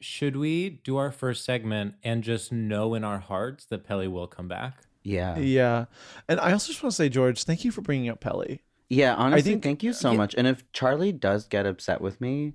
[0.00, 4.26] Should we do our first segment and just know in our hearts that Pelly will
[4.26, 4.78] come back?
[5.02, 5.38] Yeah.
[5.38, 5.86] Yeah.
[6.28, 8.62] And I also just want to say, George, thank you for bringing up Pelly.
[8.88, 10.16] Yeah, honestly, think- thank you so yeah.
[10.16, 10.34] much.
[10.36, 12.54] And if Charlie does get upset with me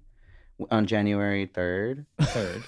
[0.71, 2.63] on January 3rd, Third.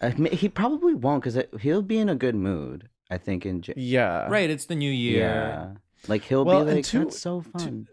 [0.00, 3.46] I mean, he probably won't because he'll be in a good mood, I think.
[3.46, 4.26] In Jan- Yeah.
[4.28, 5.20] right, it's the new year.
[5.20, 5.70] Yeah.
[6.08, 7.86] Like he'll Well, be like, to- that's so fun.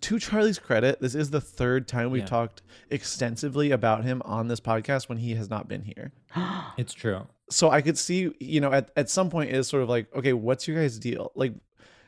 [0.00, 2.26] To Charlie's credit, this is the third time we've Yeah.
[2.26, 6.12] talked extensively about him on this podcast when he has not been here.
[6.76, 7.26] It's true.
[7.50, 10.32] so I could see, you know, at, at some point it's sort of like, okay,
[10.34, 11.32] what's your guys' deal?
[11.34, 11.54] Like,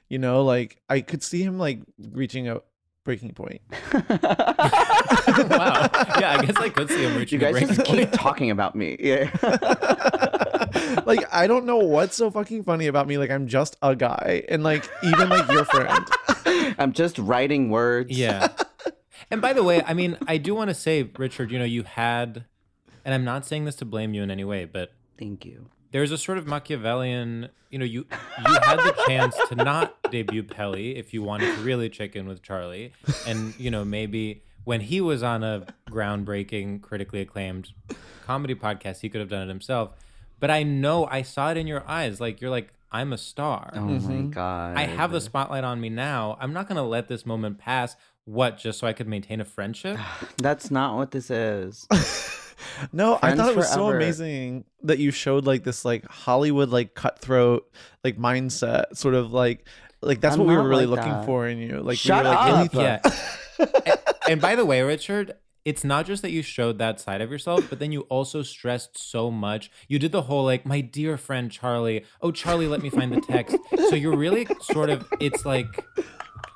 [0.08, 1.80] you know, like I could see him like
[2.12, 2.60] reaching a
[3.04, 3.62] breaking point.
[3.92, 5.88] wow.
[6.18, 8.50] Yeah, I guess I could see him you reaching a guys breaking just keep talking
[8.50, 8.96] about me.
[9.00, 9.30] Yeah.
[11.06, 13.18] like I don't know what's so fucking funny about me.
[13.18, 16.06] Like I'm just a guy, and like even like your friend.
[16.78, 18.16] I'm just writing words.
[18.16, 18.48] Yeah.
[19.32, 21.84] And by the way, I mean, I do want to say, Richard, you know, you
[21.84, 22.46] had,
[23.04, 25.66] and I'm not saying this to blame you in any way, but Thank you.
[25.92, 28.06] there's a sort of Machiavellian, you know, you
[28.44, 32.26] you had the chance to not debut Pelly if you wanted to really check in
[32.26, 32.92] with Charlie,
[33.24, 37.70] and you know maybe when he was on a groundbreaking, critically acclaimed
[38.26, 39.90] comedy podcast, he could have done it himself.
[40.40, 43.70] But I know I saw it in your eyes, like you're like I'm a star.
[43.74, 44.30] Oh my mm-hmm.
[44.30, 44.76] god.
[44.76, 46.36] I have the spotlight on me now.
[46.40, 47.96] I'm not gonna let this moment pass.
[48.24, 48.58] What?
[48.58, 49.98] Just so I could maintain a friendship?
[50.38, 51.86] That's not what this is.
[52.92, 56.94] No, I thought it was so amazing that you showed like this like Hollywood like
[56.94, 57.70] cutthroat
[58.04, 59.66] like mindset, sort of like
[60.02, 61.26] like that's I'm what we were really like looking that.
[61.26, 61.80] for in you.
[61.80, 62.74] Like Shut we were, like, up.
[62.74, 63.00] really Yeah.
[63.86, 63.98] and,
[64.28, 67.66] and by the way, Richard, it's not just that you showed that side of yourself,
[67.68, 69.70] but then you also stressed so much.
[69.88, 72.04] You did the whole like, my dear friend Charlie.
[72.22, 73.56] Oh, Charlie, let me find the text.
[73.88, 75.06] So you're really sort of.
[75.20, 75.66] It's like.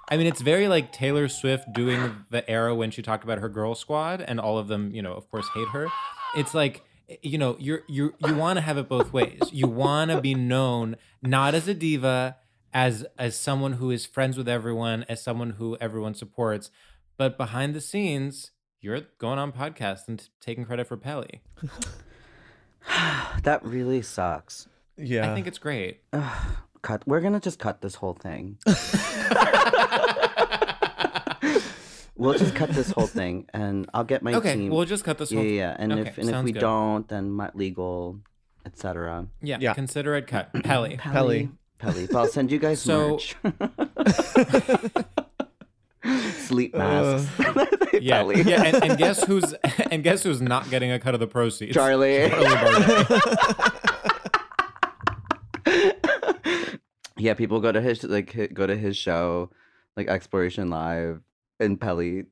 [0.06, 3.48] I mean, it's very like Taylor Swift doing the era when she talked about her
[3.48, 5.88] girl squad and all of them, you know, of course, hate her.
[6.36, 6.82] It's like
[7.22, 9.40] you know, you're you you want to have it both ways.
[9.52, 12.36] You want to be known not as a diva,
[12.72, 16.70] as as someone who is friends with everyone, as someone who everyone supports,
[17.16, 18.50] but behind the scenes,
[18.84, 21.40] you're going on podcasts and t- taking credit for Pelly.
[23.44, 24.68] That really sucks.
[24.98, 25.30] Yeah.
[25.30, 26.02] I think it's great.
[26.82, 27.02] Cut.
[27.06, 28.58] We're gonna just cut this whole thing.
[32.14, 34.68] we'll just cut this whole thing, and I'll get my okay, team.
[34.70, 35.46] we'll just cut this yeah, whole.
[35.46, 35.76] yeah, yeah.
[35.78, 36.60] And Okay, if and if we good.
[36.60, 38.20] don't, then my legal,
[38.66, 39.28] etc.
[39.40, 39.72] Yeah, Yeah.
[39.72, 40.52] consider it cut.
[40.62, 40.98] Pelly.
[40.98, 41.48] Pelly.
[41.78, 42.06] Pelly.
[42.06, 43.34] But I'll send you guys So- merch.
[46.04, 47.30] Sleep uh, masks.
[48.00, 48.42] Yeah, Pelly.
[48.42, 49.52] yeah, and, and guess who's
[49.90, 51.72] and guess who's not getting a cut of the proceeds?
[51.74, 52.28] Charlie.
[52.28, 53.04] Charlie
[57.16, 59.50] yeah, people go to his like go to his show,
[59.96, 61.20] like Exploration Live,
[61.60, 62.24] in Pelly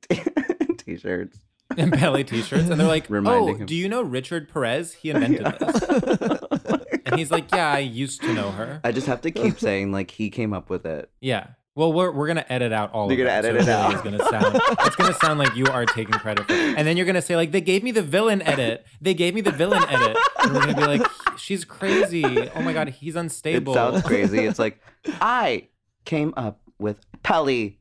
[0.77, 1.37] t-shirts.
[1.77, 3.65] and Pelly t-shirts, and they're like, Reminding "Oh, him.
[3.65, 4.93] do you know Richard Perez?
[4.93, 9.07] He invented this." Oh and he's like, "Yeah, I used to know her." I just
[9.07, 11.09] have to keep saying like he came up with it.
[11.21, 11.47] Yeah.
[11.75, 13.05] Well, we're we're gonna edit out all.
[13.05, 13.17] Of this.
[13.17, 13.93] You're gonna that, edit so it out.
[13.95, 14.61] Is gonna sound.
[14.81, 17.35] It's gonna sound like you are taking credit for it, and then you're gonna say
[17.35, 18.85] like, "They gave me the villain edit.
[19.01, 21.01] They gave me the villain edit." And we're gonna be like,
[21.37, 22.23] "She's crazy.
[22.49, 23.73] Oh my god, he's unstable.
[23.73, 24.45] It unstable." sounds crazy.
[24.45, 24.79] It's like
[25.19, 25.69] I
[26.05, 27.79] came up with Pelly.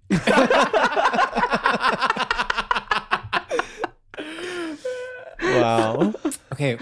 [5.42, 6.14] wow.
[6.52, 6.78] Okay,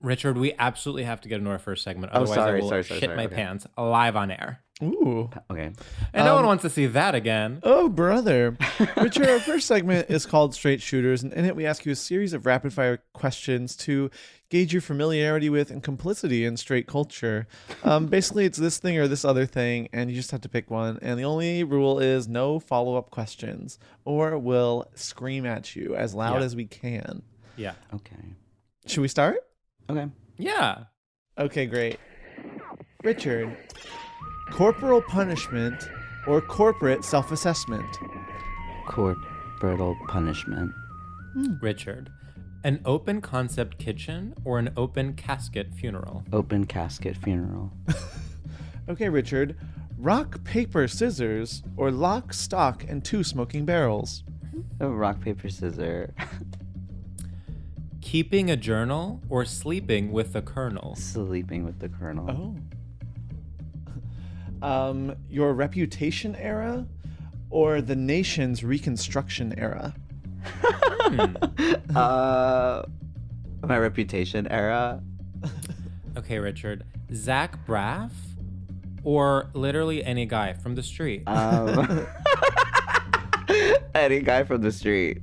[0.00, 2.12] Richard, we absolutely have to get into our first segment.
[2.14, 3.34] Oh, Otherwise, sorry, I will sorry, sorry, shit my okay.
[3.34, 5.30] pants live on air, Ooh.
[5.50, 5.70] Okay.
[6.12, 7.60] and no one Um, wants to see that again.
[7.62, 8.56] Oh, brother.
[8.96, 11.96] Richard, our first segment is called Straight Shooters, and in it we ask you a
[11.96, 14.10] series of rapid fire questions to
[14.50, 17.46] gauge your familiarity with and complicity in straight culture.
[17.84, 20.70] Um, basically, it's this thing or this other thing, and you just have to pick
[20.70, 20.98] one.
[21.00, 26.12] And the only rule is no follow up questions, or we'll scream at you as
[26.14, 26.44] loud Yeah.
[26.46, 27.22] as we can.
[27.56, 27.74] Yeah.
[27.94, 28.16] Okay.
[28.86, 29.36] Should we start?
[29.88, 30.08] Okay.
[30.38, 30.84] Yeah.
[31.38, 31.98] Okay, great.
[33.04, 33.56] Richard,
[34.52, 35.88] corporal punishment
[36.26, 37.98] or corporate self assessment?
[38.86, 40.72] Corporal punishment.
[41.32, 41.54] Hmm.
[41.60, 42.10] Richard,
[42.62, 46.24] an open concept kitchen or an open casket funeral?
[46.32, 47.72] Open casket funeral.
[48.88, 49.56] Okay, Richard.
[49.96, 54.24] Rock, paper, scissors, or lock, stock, and two smoking barrels.
[54.80, 56.10] Oh, rock paper scissors.
[58.00, 60.96] Keeping a journal or sleeping with the colonel?
[60.96, 62.28] Sleeping with the colonel.
[62.28, 62.71] Oh.
[64.62, 66.86] Um, your reputation era,
[67.50, 69.94] or the nation's reconstruction era.
[71.94, 72.84] Uh,
[73.62, 75.02] my reputation era.
[76.16, 76.84] Okay, Richard.
[77.12, 78.12] Zach Braff
[79.04, 81.22] or literally any guy from the street?
[81.26, 82.06] Um,
[83.94, 85.22] any guy from the street.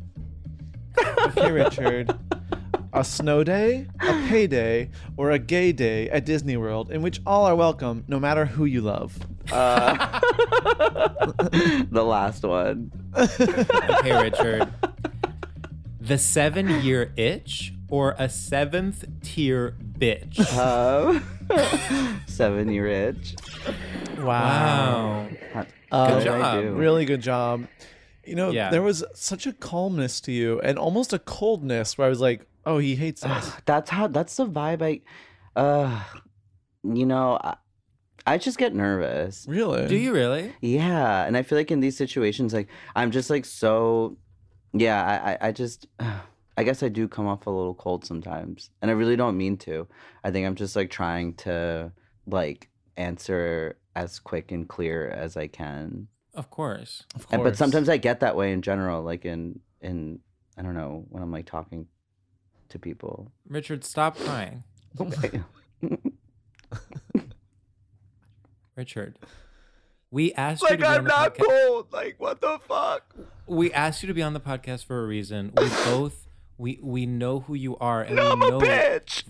[1.00, 2.18] Okay, Richard.
[2.94, 7.46] A snow day, a payday, or a gay day at Disney World, in which all
[7.46, 9.18] are welcome, no matter who you love.
[9.52, 10.20] Uh,
[11.92, 12.92] the last one.
[13.18, 14.74] okay, Richard.
[16.00, 20.40] The seven year itch or a seventh tier bitch?
[20.58, 21.24] Um,
[22.28, 23.36] seven year itch.
[24.18, 25.28] Wow.
[25.92, 26.64] Uh, Good job.
[26.78, 27.68] Really good job.
[28.26, 28.70] You know, Yeah.
[28.70, 32.46] there was such a calmness to you and almost a coldness where I was like,
[32.66, 33.54] oh, he hates us.
[33.66, 34.08] That's how.
[34.08, 34.82] That's the vibe.
[34.82, 36.02] I, uh,
[36.84, 37.56] you know, I,
[38.26, 39.46] I just get nervous.
[39.48, 39.88] really?
[39.88, 40.54] Do you really?
[40.62, 44.18] Yeah, and I feel like in these situations, like I'm just like so.
[44.74, 45.88] Yeah, I, I, I just.
[46.58, 49.56] I guess I do come off a little cold sometimes, and I really don't mean
[49.60, 49.88] to.
[50.26, 51.94] I think I'm just like trying to
[52.28, 56.10] like answer as quick and clear as I can.
[56.34, 57.04] Of course.
[57.16, 60.20] Of And, but sometimes I get that way in general, like in in
[60.58, 61.88] I don't know when I'm like talking
[62.70, 63.32] to people.
[63.48, 64.64] Richard, stop crying.
[65.00, 65.42] Okay.
[68.76, 69.20] Richard,
[70.12, 71.46] we asked you to be on the podcast.
[71.46, 71.88] cold.
[71.92, 73.16] Like what the fuck?
[73.46, 75.52] We asked you to be on the podcast for a reason.
[75.58, 76.28] We both
[76.58, 79.24] we we know who you are, and we know bitch.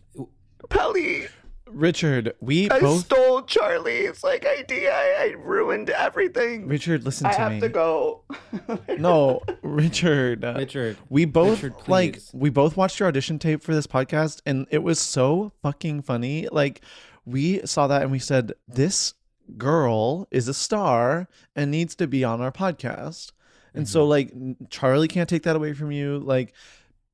[0.69, 1.27] Pelly.
[1.71, 3.05] Richard, we both.
[3.05, 4.91] stole Charlie's like idea.
[4.93, 6.67] I, I ruined everything.
[6.67, 7.43] Richard, listen to me.
[7.45, 8.23] I have to go.
[8.97, 10.43] No, Richard.
[10.43, 10.97] uh, Richard.
[11.09, 14.79] We both Richard, like we both watched your audition tape for this podcast and it
[14.83, 16.47] was so fucking funny.
[16.51, 16.81] Like
[17.25, 19.13] we saw that and we said this
[19.57, 23.31] girl is a star and needs to be on our podcast.
[23.73, 24.09] And so Mm-hmm.
[24.09, 26.19] like Charlie can't take that away from you.
[26.19, 26.53] Like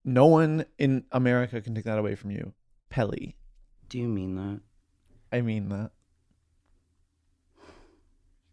[0.04, 2.54] no one in America can take that away from you.
[2.90, 3.36] Pelly.
[3.90, 4.62] Do you mean that?
[5.32, 5.92] I mean that.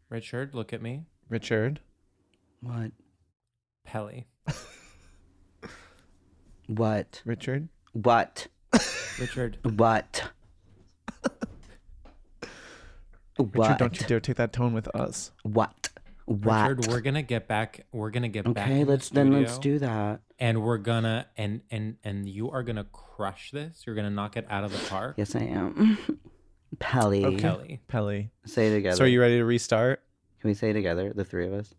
[0.09, 1.05] Richard, look at me.
[1.28, 1.80] Richard.
[2.61, 2.93] What?
[3.85, 4.26] Pelly.
[6.66, 7.22] What?
[7.24, 7.68] Richard.
[7.93, 8.47] What?
[9.18, 10.30] Richard, What?
[13.39, 13.78] Richard, what?
[13.78, 15.33] don't you dare take that tone with us.
[15.43, 15.89] What?
[16.26, 16.68] What?
[16.70, 17.85] Richard, we're gonna get back.
[17.93, 18.68] We're gonna get back.
[18.68, 20.20] okay, in the let's then let's do that.
[20.43, 23.84] And we're gonna and and and you are gonna crush this.
[23.86, 25.14] You're gonna knock it out of the park.
[25.16, 25.97] Yes, I am.
[26.80, 27.24] Pelly.
[27.24, 27.36] Okay.
[27.36, 27.80] Kelly.
[27.86, 28.30] Pelly.
[28.45, 28.97] Say it together.
[28.97, 30.03] So are you ready to restart?
[30.40, 31.72] Can we say it together, the three of us?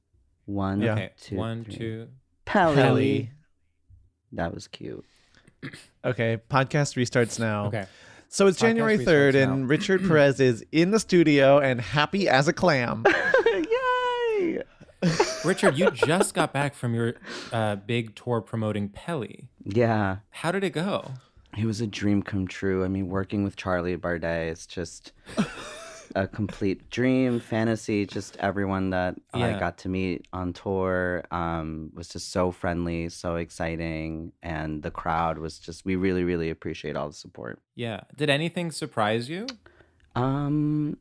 [0.45, 0.93] One, Yeah.
[0.93, 1.75] Okay, two, one, three.
[1.75, 2.07] two.
[2.45, 2.75] Pelly.
[2.75, 3.31] Pelly.
[4.31, 5.03] That was cute.
[6.05, 7.65] Okay, podcast restarts now.
[7.65, 7.85] Okay.
[8.29, 9.53] So it's Podcast January restarts 3rd, now.
[9.53, 13.03] and Richard Perez is in the studio and happy as a clam.
[13.45, 14.63] Yay!
[15.45, 17.15] Richard, you just got back from your
[17.51, 19.49] uh, big tour promoting Pelly.
[19.63, 21.11] Yeah, How did it go?
[21.57, 22.83] it was a dream come true.
[22.83, 25.11] I mean, working with Charlie Bardet is just
[26.15, 28.05] a complete dream, fantasy.
[28.07, 29.55] Just everyone that Yeah.
[29.55, 34.89] I got to meet on tour um, was just so friendly, so exciting, and the
[34.91, 35.85] crowd was just.
[35.85, 37.59] We really, really appreciate all the support.
[37.75, 38.01] Yeah.
[38.15, 39.45] Did anything surprise you?
[40.15, 40.97] Um,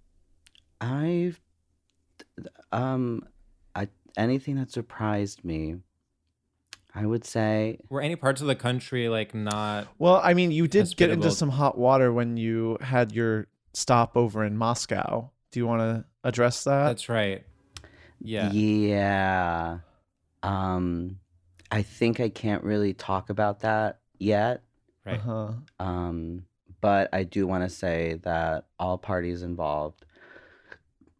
[0.80, 1.40] I've
[2.72, 3.22] um,
[4.16, 5.76] anything that surprised me.
[6.94, 9.88] I would say Were any parts of the country like not?
[9.98, 11.34] well, I mean, you did get into Hospitable.
[11.36, 15.30] some hot water when you had your stop over in Moscow.
[15.52, 16.88] Do you want to address that?
[16.88, 17.44] That's right.
[18.20, 18.50] Yeah.
[18.52, 19.78] Yeah.
[20.42, 21.18] Um
[21.70, 24.62] I think I can't really talk about that yet.
[25.06, 25.18] Right.
[25.18, 25.52] Uh-huh.
[25.78, 26.44] Um
[26.82, 30.04] but I do want to say that all parties involved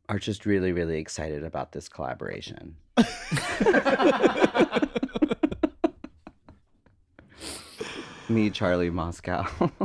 [0.09, 2.77] are just really really excited about this collaboration.
[8.29, 9.47] Me, Charlie, Moscow.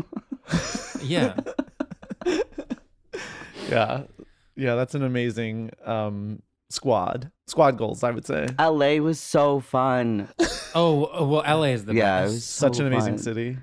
[1.02, 1.36] Yeah.
[3.70, 4.04] Yeah.
[4.56, 7.32] Yeah, that's an amazing um squad.
[7.48, 8.48] Squad goals, I would say.
[8.60, 10.30] LA was so fun.
[10.74, 12.34] Oh oh, well, LA is the yeah, it best.
[12.34, 13.24] was Such an amazing fun.
[13.24, 13.58] city.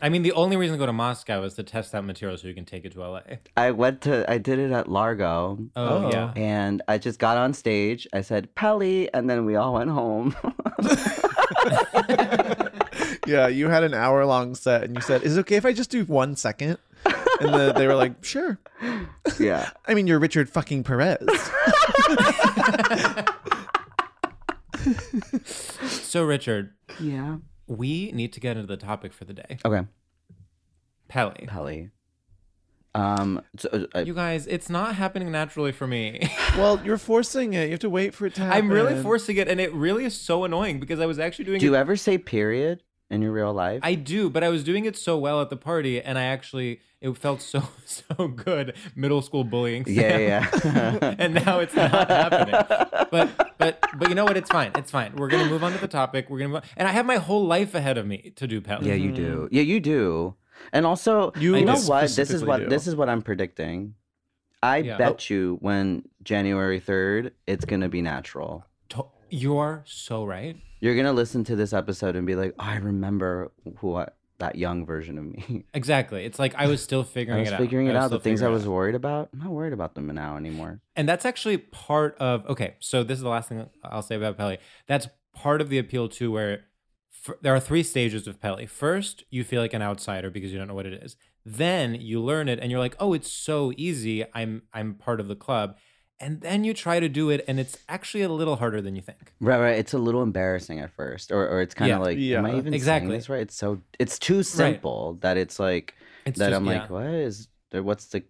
[0.00, 2.48] I mean, the only reason to go to Moscow is to test that material so
[2.48, 3.20] you can take it to LA.
[3.58, 5.58] I went to I did it at Largo.
[5.76, 6.10] Oh, Oh.
[6.10, 6.32] yeah.
[6.34, 8.06] And I just got on stage.
[8.14, 10.34] I said, Pelly, and then we all went home.
[13.26, 15.72] Yeah, you had an hour long set and you said, Is it okay if I
[15.72, 16.78] just do one second?
[17.04, 18.56] And the, they were like, Sure.
[19.40, 19.70] yeah.
[19.88, 21.18] I mean, you're Richard fucking Perez.
[25.86, 27.36] So, Richard, Yeah.
[27.66, 29.58] We need to get into the topic for the day.
[29.64, 29.86] Okay.
[31.08, 31.46] Pelly.
[31.46, 31.90] Pelly.
[32.94, 36.30] Um, so, uh, You guys, it's not happening naturally for me.
[36.56, 37.64] well, you're forcing it.
[37.64, 38.56] You have to wait for it to happen.
[38.56, 41.60] I'm really forcing it, and it really is so annoying because I was actually doing
[41.60, 41.68] do it.
[41.68, 43.80] you ever say period in your real life?
[43.82, 46.80] I do, but I was doing it so well at the party, and I actually
[47.00, 48.74] it felt so so good.
[48.94, 49.84] Middle school bullying.
[49.86, 50.72] Yeah, Sam.
[51.02, 51.14] yeah.
[51.18, 52.54] and now it's not happening.
[53.10, 54.36] But but but you know what?
[54.36, 54.72] It's fine.
[54.76, 55.14] It's fine.
[55.16, 56.28] We're gonna move on to the topic.
[56.30, 56.68] We're gonna move on.
[56.76, 58.88] and I have my whole life ahead of me to do Pelly.
[58.88, 59.48] yeah, you do.
[59.52, 60.34] Yeah, you do.
[60.72, 62.08] And also, You you, know what?
[62.16, 62.68] This is what do.
[62.68, 63.94] this is what I'm predicting.
[64.62, 64.96] I Yeah.
[64.96, 68.64] bet you when January 3rd, it's gonna be natural.
[68.88, 70.56] To- You're so right.
[70.80, 74.08] You're gonna listen to this episode and be like, oh, I remember who I,
[74.38, 75.64] that young version of me.
[75.74, 76.24] Exactly.
[76.24, 77.60] It's like I was still figuring was it out.
[77.60, 78.10] figuring it out.
[78.10, 80.80] The things I was worried about, I'm not worried about them now anymore.
[80.94, 82.74] And that's actually part of okay.
[82.80, 84.58] So this is the last thing I'll say about Pelly.
[84.86, 86.64] That's part of the appeal too, where
[87.26, 88.66] f- there are three stages of Pelly.
[88.66, 91.16] First, you feel like an outsider because you don't know what it is.
[91.44, 94.24] Then you learn it, and you're like, "Oh, it's so easy.
[94.34, 95.76] I'm I'm part of the club."
[96.18, 99.02] And then you try to do it, and it's actually a little harder than you
[99.02, 99.34] think.
[99.38, 99.78] Right, right.
[99.78, 102.02] It's a little embarrassing at first, or, or it's kind of Yeah.
[102.04, 102.38] like, Yeah.
[102.38, 103.08] am I even Exactly.
[103.10, 103.40] saying this right?
[103.42, 105.94] It's so it's too simple that it's like
[106.24, 106.48] It's that.
[106.50, 106.88] just- I'm like, yeah.
[106.88, 107.82] what is there?
[107.82, 108.22] What's the?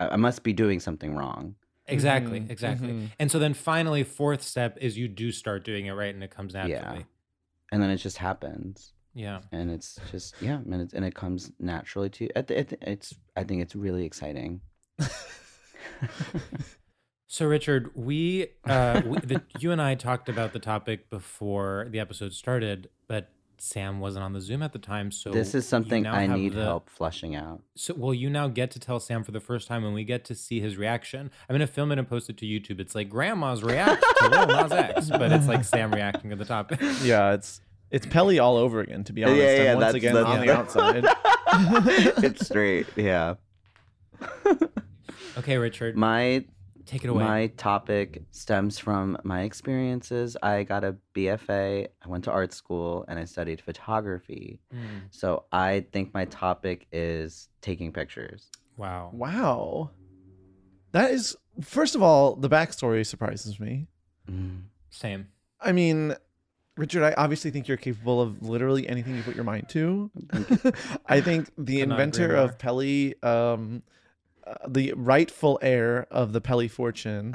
[0.00, 1.54] I I must be doing something wrong.
[1.86, 2.88] Exactly, Mhm, exactly.
[2.88, 3.08] mhm.
[3.18, 6.30] And so then finally, fourth step is you do start doing it right, and it
[6.30, 6.98] comes naturally.
[6.98, 7.02] Yeah.
[7.72, 9.40] And then it just happens, Yeah.
[9.52, 12.30] and it's just yeah, and it, and it comes naturally to you.
[12.34, 14.60] At the, at the- it's I think it's really exciting.
[17.32, 22.00] So, Richard, we, uh, we the, you and I talked about the topic before the
[22.00, 25.12] episode started, but Sam wasn't on the Zoom at the time.
[25.12, 27.62] So this is something I need the- help flushing out.
[27.76, 30.24] So, well, you now get to tell Sam for the first time, and we get
[30.24, 31.30] to see his reaction.
[31.48, 32.80] I'm gonna film it and post it to YouTube.
[32.80, 36.44] It's like Grandma's react to Lil Nas X, but it's like Sam reacting to the
[36.44, 36.80] topic.
[37.04, 37.60] Yeah, it's
[37.92, 39.40] it's Pelly all over again, to be honest.
[39.40, 40.52] Yeah, and yeah, once that's- again that's- on the
[42.12, 42.24] outside.
[42.24, 43.34] it's straight, yeah.
[45.38, 46.44] Okay, Richard, My
[46.90, 47.24] take it away.
[47.24, 50.36] My topic stems from my experiences.
[50.42, 54.58] I got a BFA, I went to art school, and I studied photography.
[54.74, 58.50] Mm, So I think my topic is taking pictures.
[58.76, 59.10] wow.
[59.12, 59.90] wow.
[60.92, 63.86] That is first of all, the backstory surprises me.
[64.28, 64.62] Mm.
[64.90, 65.28] Same.
[65.60, 66.16] I mean,
[66.76, 70.10] Richard, I obviously think you're capable of literally anything you put your mind to.
[71.06, 72.56] I think the inventor of more.
[72.58, 73.82] Pelly, um,
[74.46, 77.34] uh, the rightful heir of the Pelly fortune,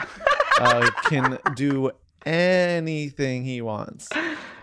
[0.60, 1.92] uh, can do
[2.26, 4.10] anything he wants.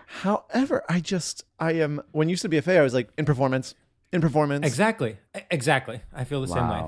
[0.07, 3.75] However, I just, I am, when you said BFA, I was like, in performance,
[4.13, 4.67] in performance.
[4.67, 5.17] Exactly.
[5.51, 6.01] Exactly.
[6.15, 6.85] I feel the same way.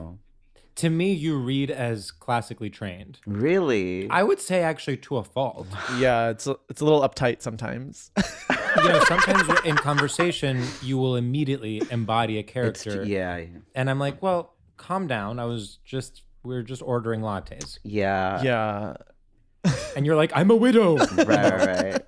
[0.76, 3.20] To me, you read as classically trained.
[3.26, 4.11] Really?
[4.11, 5.68] I would say actually to a fault.
[5.98, 8.11] Yeah, it's a, it's a little uptight sometimes.
[8.76, 13.05] you know, sometimes in conversation, you will immediately embody a It's character.
[13.05, 13.46] yeah, yeah.
[13.76, 15.38] And I'm like, well, calm down.
[15.38, 17.78] I was just, we are just ordering lattes.
[17.82, 18.42] Yeah.
[18.42, 18.94] yeah.
[19.96, 20.96] And you're like, I'm a widow.
[21.16, 22.02] Right, right, right.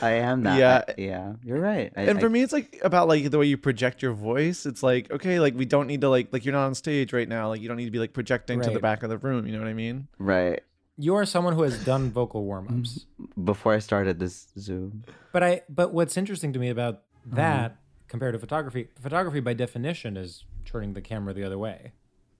[0.00, 0.58] I am that.
[0.58, 0.94] Yeah.
[0.96, 1.32] Yeah.
[1.42, 1.92] You're right.
[1.96, 4.66] I, and for I- me it's like about like the way you project your voice
[4.66, 7.28] it's like okay like we don't need to like like you're not on stage right
[7.28, 9.46] now like you don't need to be like projecting to the back of the room
[9.46, 10.62] you know what i mean right
[10.96, 13.06] you are someone who has done vocal warm ups.
[13.20, 13.44] Mm-hmm.
[13.44, 15.04] before I started this Zoom.
[15.32, 17.36] But I, but what's interesting to me about mm-hmm.
[17.36, 17.76] that
[18.08, 21.92] compared to photography, photography by definition is turning the camera the other way,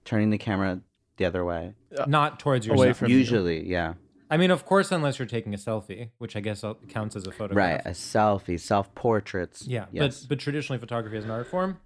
[0.05, 0.81] Turning the camera
[1.17, 1.75] the other way.
[2.07, 2.85] not towards yourself.
[2.85, 3.17] away from you.
[3.19, 3.95] Usually, yeah.
[4.31, 7.27] I mean, of course, unless you're taking a selfie, which I guess uh, counts as
[7.27, 7.85] a photograph.
[7.85, 7.87] Right.
[7.87, 9.67] A selfie, self portraits.
[9.67, 10.21] Yeah, Yes.
[10.21, 11.79] but but traditionally, photography as an art form,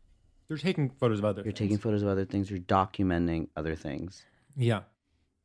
[0.48, 1.42] you're taking photos of other.
[1.42, 1.58] you're things.
[1.58, 2.50] taking photos of other things.
[2.50, 4.24] You're documenting other things.
[4.56, 4.82] Yeah,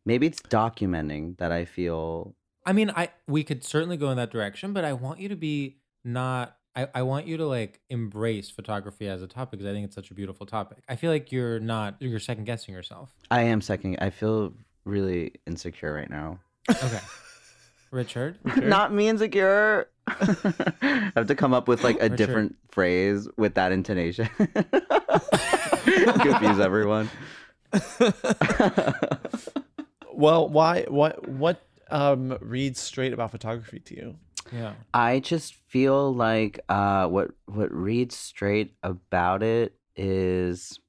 [0.06, 2.36] Maybe it's documenting that I feel.
[2.66, 5.36] I mean, I we could certainly go in that direction, but I want you to
[5.36, 6.58] be not.
[6.76, 9.96] I, I want you to like embrace photography as a topic because I think it's
[9.96, 10.80] such a beautiful topic.
[10.90, 13.12] I feel like you're not you're second guessing yourself.
[13.30, 13.98] I am second.
[14.02, 14.54] I feel
[14.86, 16.40] really insecure right now.
[16.70, 17.00] Okay,
[17.92, 18.40] Richard.
[18.58, 19.90] Not me insecure.
[20.08, 22.16] I have to come up with like a Richard.
[22.18, 24.28] different phrase with that intonation.
[25.86, 27.10] Confuse everyone.
[30.14, 34.16] well why what what um reads straight about photography to you
[34.52, 34.74] Yeah.
[34.94, 40.80] I just feel like uh, what what reads straight about it is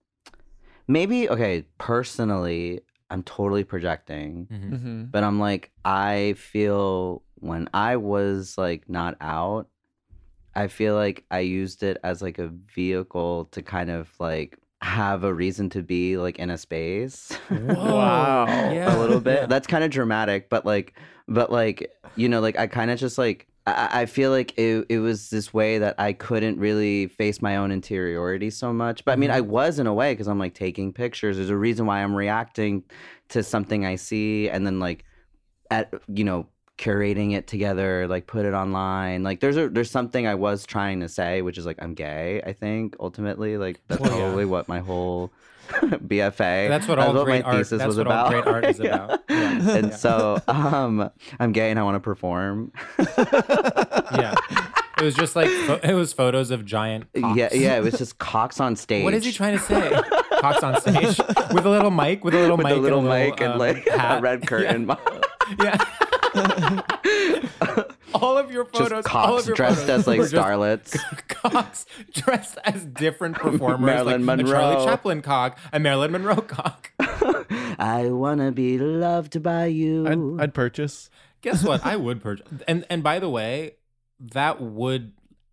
[0.88, 1.64] maybe okay.
[1.78, 2.80] Personally,
[3.10, 4.70] I'm totally projecting, Mhm.
[4.72, 5.02] mm-hmm.
[5.04, 9.68] but I'm like I feel when I was like not out,
[10.54, 15.24] I feel like I used it as like a vehicle to kind of like have
[15.24, 17.36] a reason to be like in a space.
[17.50, 18.46] Wow.
[18.72, 18.96] Yeah.
[18.96, 19.40] a little bit.
[19.40, 19.46] yeah.
[19.46, 20.94] That's kind of dramatic, but like,
[21.28, 24.86] but like, you know, like I kind of just like I, I feel like it,
[24.88, 29.04] it was this way that I couldn't really face my own interiority so much.
[29.04, 29.50] But I mean, I mm-hmm.
[29.50, 31.36] was in a way because I'm like taking pictures.
[31.36, 32.84] There's a reason why I'm reacting
[33.30, 35.04] to something I see, and then like,
[35.70, 36.46] at you know,
[36.76, 39.22] curating it together, like put it online.
[39.22, 42.42] Like there's a there's something I was trying to say, which is like I'm gay.
[42.44, 44.18] I think ultimately, like that's Well, yeah.
[44.18, 45.32] probably what my whole
[46.08, 46.68] BFA.
[46.68, 48.30] That's what all great my art- thesis that's was what all about.
[48.30, 49.20] great art is about.
[49.28, 49.76] Yeah.
[49.76, 49.96] And Yeah.
[49.96, 51.10] so um,
[51.40, 52.72] I'm gay and I want to perform.
[53.18, 54.34] yeah.
[54.96, 55.48] It was just like
[55.82, 57.06] it was photos of giant.
[57.20, 57.36] Cocks.
[57.36, 57.76] Yeah, yeah.
[57.76, 59.02] It was just cocks on stage.
[59.04, 59.90] What is he trying to say?
[60.40, 61.18] Cocks on stage
[61.52, 63.52] with a little mic, with a little With mic, a little and a mic and
[63.54, 64.18] um, like hat.
[64.18, 64.88] a red curtain.
[65.60, 65.76] Yeah.
[68.14, 70.96] All of your photos, just all of your dressed photos as like starlets.
[71.28, 74.84] cocks dressed as different performers, Marilyn like a Charlie Monroe.
[74.86, 76.90] Chaplin cock, a Marilyn Monroe cock.
[77.78, 80.06] I wanna be loved by you.
[80.38, 81.10] I'd, I'd purchase
[81.42, 81.84] Guess what?
[81.84, 82.46] I would purchase.
[82.66, 83.72] And and by the way,
[84.32, 85.12] that would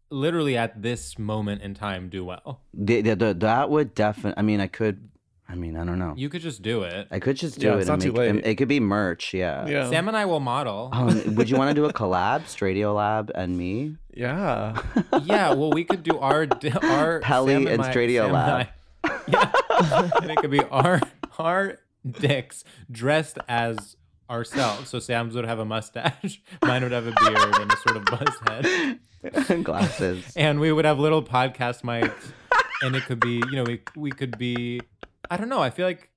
[0.10, 2.62] literally at this moment in time do well.
[2.74, 4.38] The- the- the- that would definitely.
[4.38, 5.10] I mean, I could.
[5.52, 6.14] I mean, I don't know.
[6.16, 7.08] You could just do it.
[7.12, 7.80] I could just do Yeah, it.
[7.82, 8.46] it's and not too make- late.
[8.46, 9.34] It could be merch.
[9.34, 9.68] Yeah.
[9.68, 10.90] yeah Sam and I will model.
[10.94, 13.98] Um, would you want to do a collab, Stradio Lab and me?
[14.14, 14.78] yeah
[15.24, 16.46] yeah, well, we could do our
[16.84, 18.68] our Pelly Sam and my- Stradio Sam Lab.
[19.04, 21.02] I- yeah, and it could be our
[21.40, 21.78] our
[22.10, 23.96] dicks dressed as
[24.30, 24.90] ourselves.
[24.90, 28.06] So Sam's would have a mustache, mine would have a beard and a sort of
[28.06, 30.34] buzz head, Glasses.
[30.36, 32.32] and we would have little podcast mics,
[32.82, 34.82] and it could be you know we we could be
[35.32, 35.62] I don't know.
[35.62, 36.10] I feel like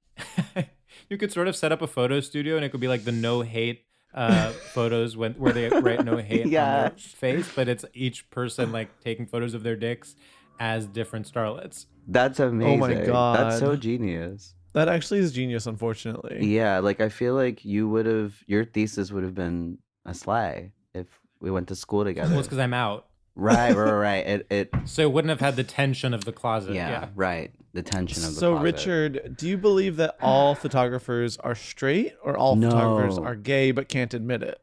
[1.08, 3.12] you could sort of set up a photo studio, and it could be like the
[3.12, 3.86] no hate.
[4.12, 8.70] Uh, photos when where they write no hate on their face, but it's each person
[8.70, 10.14] like taking photos of their dicks
[10.60, 11.86] as different starlets.
[12.06, 12.74] That's amazing.
[12.74, 13.38] Oh my god.
[13.38, 14.54] That's so genius.
[14.72, 19.10] that actually is genius unfortunately Yeah, like I feel like you would have your thesis
[19.10, 21.06] would have been a sly if
[21.40, 22.30] we went to school together.
[22.30, 24.26] Well, it's because I'm out, right, right, right.
[24.26, 26.74] It, it, so it wouldn't have had the tension of the closet.
[26.74, 27.08] yeah, Yeah.
[27.14, 27.50] right.
[27.72, 28.64] The tension of the so closet.
[28.64, 33.88] richard do you believe that all photographers are straight or all photographers are gay but
[33.88, 34.60] can't admit it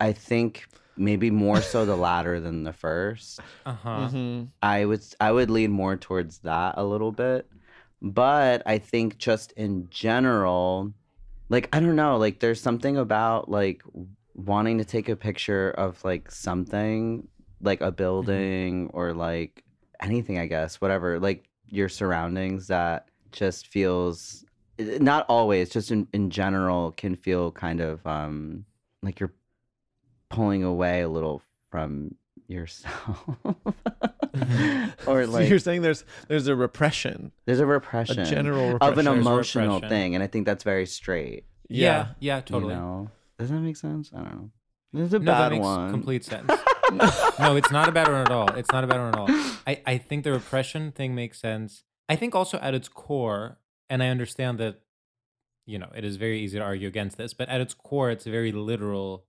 [0.00, 3.40] I think maybe more so the latter than the first.
[3.66, 4.08] Uh huh.
[4.08, 4.44] mm-hmm.
[4.62, 7.46] I would I would lean more towards that a little bit.
[8.00, 10.92] But I think just in general,
[11.48, 13.82] like I don't know, like there's something about like
[14.34, 17.26] wanting to take a picture of like something
[17.60, 19.64] like a building or like
[20.00, 24.44] anything, I guess, whatever, like your surroundings that just feels
[24.78, 28.64] eh, not always, just in, in general can feel kind of um
[29.02, 29.32] like you're
[30.28, 32.14] pulling away a little from
[32.48, 33.24] yourself.
[35.06, 38.98] or So like you're saying there's there's a repression, there's a a repression general of
[38.98, 39.88] an emotional repression.
[39.88, 41.44] thing, and I think that's very straight.
[41.68, 42.74] Yeah, yeah, totally.
[42.74, 44.10] You know, does that make sense?
[44.14, 44.50] I don't know.
[44.92, 45.90] This is a No, that bad makes one.
[45.90, 46.50] complete sense.
[46.92, 48.52] no, it's not a bad one at all.
[48.54, 49.26] It's not a bad one at all.
[49.66, 51.84] I, I think the repression thing makes sense.
[52.08, 53.58] I think also at its core,
[53.90, 54.80] and I understand that,
[55.66, 58.26] you know, it is very easy to argue against this, but at its core, it's
[58.26, 59.26] a very literal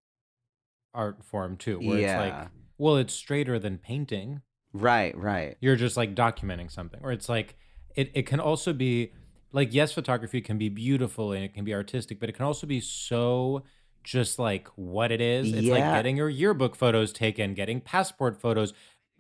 [0.93, 4.41] art form too, where it's like, well, it's straighter than painting.
[4.74, 5.58] Right, right.
[5.60, 7.55] You're just like documenting something, or it's like,
[7.95, 9.12] it, it can also be
[9.51, 12.68] like, yes, photography can be beautiful and it can be artistic, but it can also
[12.68, 13.64] be so
[14.08, 15.51] just like what it is.
[15.51, 18.74] It's like getting your yearbook photos taken, getting passport photos,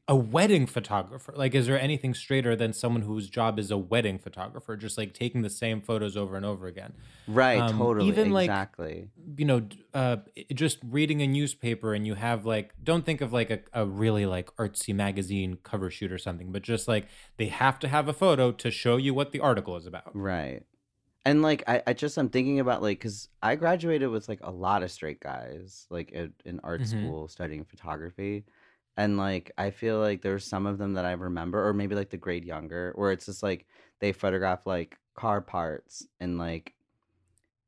[0.07, 1.33] a wedding photographer.
[1.35, 5.13] Like, is there anything straighter than someone whose job is a wedding photographer, just like
[5.13, 6.93] taking the same photos over and over again?
[7.27, 8.07] Right, Um, totally.
[8.07, 9.09] even, like, exactly.
[9.35, 10.17] you know, uh,
[10.53, 14.25] just reading a newspaper and you have like, don't think of like a, a really
[14.25, 18.13] like artsy magazine cover shoot or something, but just like they have to have a
[18.13, 20.15] photo to show you what the article is about.
[20.15, 20.63] Right.
[21.27, 24.49] And like I, I just I'm thinking about like because I graduated with like a
[24.49, 26.87] lot of straight guys like at, in art Mhm.
[26.87, 28.45] school studying photography,
[28.95, 32.11] and like I feel like there's some of them that I remember or maybe like
[32.11, 33.65] the grade younger where it's just like
[33.99, 36.75] they photograph like car parts and like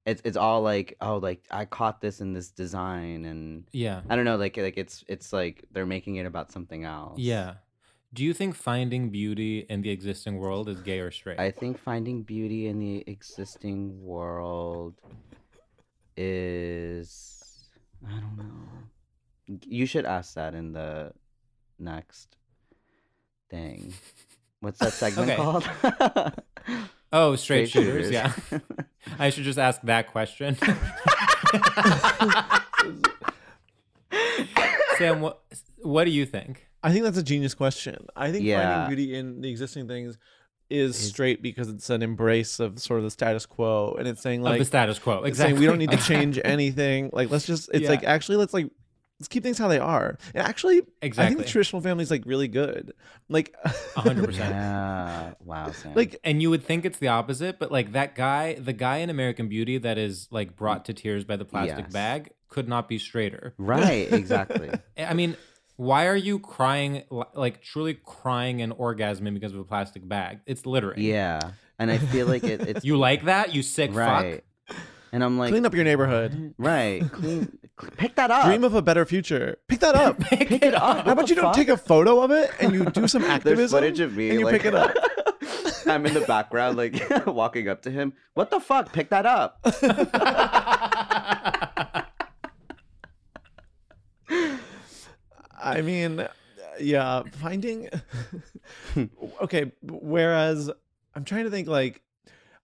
[0.05, 4.01] it's it's all like oh like I caught this in this design and Yeah.
[4.09, 7.19] I don't know like like it's it's like they're making it about something else.
[7.19, 7.55] Yeah.
[8.13, 11.39] Do you think finding beauty in the existing world is gay or straight?
[11.39, 14.95] I think finding beauty in the existing world
[16.17, 17.67] is
[18.07, 19.59] I don't know.
[19.65, 21.11] You should ask that in the
[21.77, 22.35] next
[23.49, 23.93] thing.
[24.59, 25.37] What's that segment Okay.
[25.37, 25.69] called?
[27.13, 28.09] oh, straight, shooters.
[28.11, 28.33] Yeah.
[29.19, 30.57] I should just ask that question.
[34.97, 35.41] Sam, what
[35.77, 36.68] what do you think?
[36.83, 38.07] I think that's a genius question.
[38.15, 38.61] I think Yeah.
[38.85, 40.17] finding beauty in the existing things
[40.69, 44.41] is straight because it's an embrace of sort of the status quo, and it's saying
[44.41, 45.19] of like the status quo.
[45.19, 45.53] it's Exactly.
[45.53, 47.09] saying we don't need to change anything.
[47.11, 47.89] Like let's just it's Yeah.
[47.89, 48.69] like actually let's like
[49.19, 50.17] let's keep things how they are.
[50.35, 51.23] And actually, exactly.
[51.25, 52.93] I think the traditional family is like really good.
[53.29, 53.69] Like A
[53.99, 54.51] hundred percent.
[54.53, 55.33] yeah.
[55.43, 55.93] Wow, Sam.
[55.95, 59.09] like And you would think it's the opposite, but like that guy, the guy in
[59.09, 61.93] American Beauty that is like brought to tears by the plastic Yes.
[61.93, 63.53] bag could not be straighter.
[63.57, 64.69] right, exactly.
[64.97, 65.35] I mean,
[65.79, 67.03] why are you crying,
[67.33, 70.39] like truly crying and orgasming because of a plastic bag?
[70.45, 70.99] It's littering.
[70.99, 71.39] Yeah.
[71.79, 73.55] And I feel like it, it's You like that?
[73.55, 74.43] You sick right.
[74.67, 74.77] fuck?
[75.13, 76.53] And I'm like clean up your neighborhood.
[76.57, 77.09] Right.
[77.13, 78.45] Clean cl- pick that up.
[78.45, 79.57] Dream of a better future.
[79.69, 80.19] Pick that up.
[80.29, 81.05] Pick, it up.
[81.05, 83.57] How about you don't take a photo of it and you do some activism?
[83.57, 84.93] There's footage of me and you like pick it up.
[85.87, 88.11] I'm in the background, like walking up to him.
[88.33, 88.91] What the fuck?
[88.91, 89.65] Pick that up.
[95.61, 96.27] I mean,
[96.79, 97.89] yeah, finding.
[99.41, 100.69] okay, whereas
[101.15, 102.01] I'm trying to think like.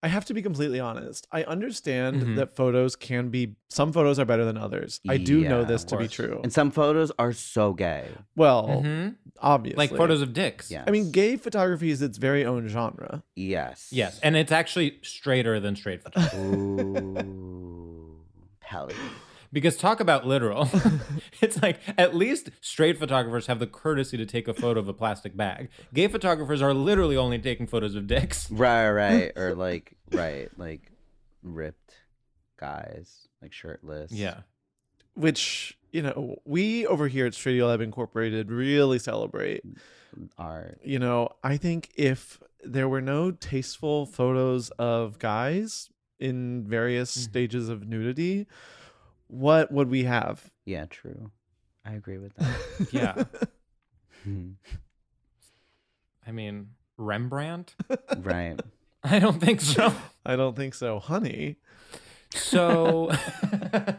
[0.04, 1.26] I have to be completely honest.
[1.32, 2.36] I understand Mhm.
[2.36, 5.02] that photos can be some photos are better than others.
[5.10, 6.42] I do know this to be true.
[6.44, 8.10] And some photos are so gay.
[8.36, 9.16] Well, Mhm.
[9.42, 9.78] obviously.
[9.88, 10.70] Like photos of dicks.
[10.70, 10.84] Yeah.
[10.86, 13.24] I mean, gay photography is its very own genre.
[13.36, 13.88] Yes.
[13.92, 14.20] Yes.
[14.22, 16.38] And it's actually straighter than straight photography.
[16.38, 18.20] Ooh.
[18.60, 18.94] Pelly.
[19.54, 20.70] Because talk about literal.
[21.42, 24.94] it's like at least straight photographers have the courtesy to take a photo of a
[24.94, 25.70] plastic bag.
[25.94, 28.50] Gay photographers are literally only taking photos of dicks.
[28.52, 29.32] Right, right.
[29.38, 30.92] Or like, right, like
[31.44, 31.94] ripped
[32.58, 34.12] guys, like shirtless.
[34.12, 34.42] Yeah.
[35.16, 39.62] Which, you know, we over here at Stradio Lab Incorporated really celebrate.
[40.38, 40.80] Art.
[40.84, 45.90] You know, I think if there were no tasteful photos of guys
[46.20, 47.22] in various Mhm.
[47.24, 48.48] stages of nudity,
[49.28, 50.52] what would we have?
[50.66, 51.32] Yeah, true.
[51.86, 52.58] I agree with that.
[52.92, 53.24] Yeah.
[54.24, 54.52] Hmm.
[56.28, 57.76] I mean, Rembrandt?
[58.18, 58.60] right.
[59.04, 59.94] I don't think so.
[60.26, 61.00] I don't think so.
[61.00, 61.58] Honey.
[62.32, 63.12] So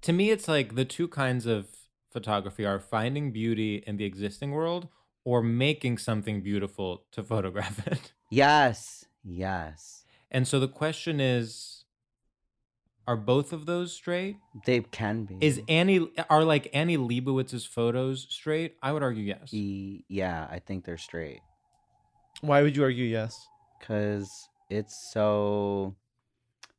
[0.00, 1.68] to me it's like the two kinds of
[2.10, 4.88] photography are finding beauty in the existing world
[5.24, 8.12] or making something beautiful to photograph it.
[8.30, 9.04] Yes.
[9.22, 10.04] Yes.
[10.30, 11.77] And so the question is
[13.08, 14.36] are both of those straight?
[14.66, 15.38] They can be.
[15.40, 18.76] Is Annie are like Annie Leibovitz's photos straight?
[18.82, 19.52] I would argue yes.
[19.52, 21.40] E- yeah, I think they're straight.
[22.42, 23.48] Why would you argue yes?
[23.80, 24.30] Cause
[24.68, 25.96] it's so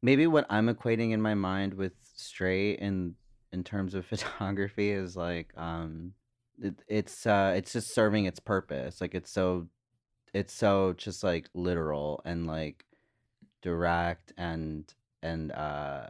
[0.03, 3.15] maybe what I'm equating in my mind with straight and
[3.51, 6.13] in terms of photography is like um
[6.61, 9.67] it, it's uh it's just serving its purpose like it's so
[10.33, 12.85] it's so just like literal and like
[13.63, 16.07] direct and and uh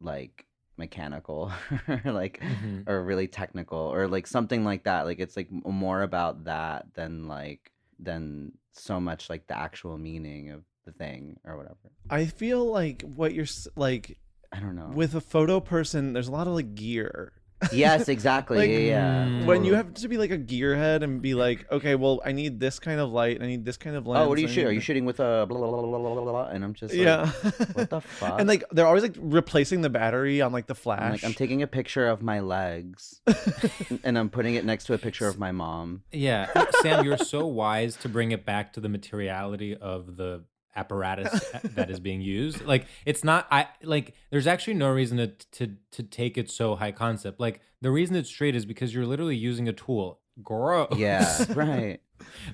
[0.00, 0.46] like
[0.76, 1.52] mechanical
[1.88, 2.88] or like Mhm.
[2.88, 7.28] or really technical or like something like that like it's like more about that than
[7.28, 11.76] like than so much like the actual meaning of the thing or whatever
[12.10, 13.46] I feel like what you're
[13.76, 14.18] like
[14.52, 16.12] i don't know with a photo person.
[16.12, 17.32] There's a lot of like gear.
[17.72, 21.22] Yes exactly Like, yeah, yeah mm, when you have to be like a gearhead and
[21.22, 23.42] be like, okay, well, I need this kind of light.
[23.42, 24.24] I need this kind of lens.
[24.24, 24.66] Oh, what are you shooting?
[24.66, 26.94] Are you shooting with a blah, blah, blah, blah, blah, blah, blah, and I'm just
[26.94, 27.26] like, yeah.
[27.72, 28.40] what the fuck?
[28.40, 31.12] And like they're always like replacing the battery on like the I'm, flash.
[31.12, 33.20] like, I'm taking a picture of my legs,
[34.04, 36.02] and I'm putting it next to a picture of my mom.
[36.12, 36.48] Yeah,
[36.82, 40.44] Sam, you're so wise to bring it back to the materiality of the
[40.74, 42.64] apparatus that is being used.
[42.64, 46.76] Like it's not I like there's actually no reason to to to take it so
[46.76, 47.40] high concept.
[47.40, 50.20] Like the reason it's straight is because you're literally using a tool.
[50.42, 50.96] Gross.
[50.96, 52.00] Yeah, right.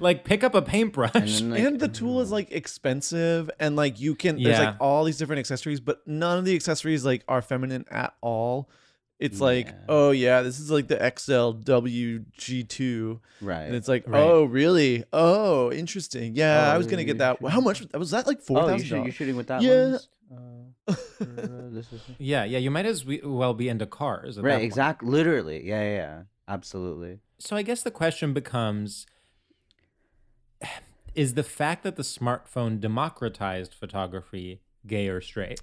[0.00, 1.14] like pick up a paintbrush.
[1.14, 2.32] And then, like, and the tool is mm.
[2.32, 4.48] like expensive and like you can yeah.
[4.48, 8.14] there's like all these different accessories but none of the accessories like are feminine at
[8.20, 8.68] all
[9.18, 13.62] it's like oh yeah this is like the xlwg2 right.
[13.62, 14.20] and it's like Right.
[14.20, 18.10] oh really oh interesting yeah Oh, i was gonna get that should- how much was
[18.12, 19.70] that like oh, you 4000 shoot, you're shooting with that Yeah.
[19.72, 20.08] lens?
[20.30, 20.34] Uh,
[20.88, 20.92] uh,
[21.78, 21.86] is
[22.18, 24.38] yeah, yeah, you might as well be into cars.
[24.38, 24.62] At right.
[24.62, 25.08] Exactly.
[25.10, 25.66] Literally.
[25.66, 26.22] Yeah, yeah, yeah.
[26.46, 27.18] Absolutely.
[27.38, 29.06] So I guess the question becomes
[31.14, 35.60] is the fact that the smartphone democratized photography gay or straight?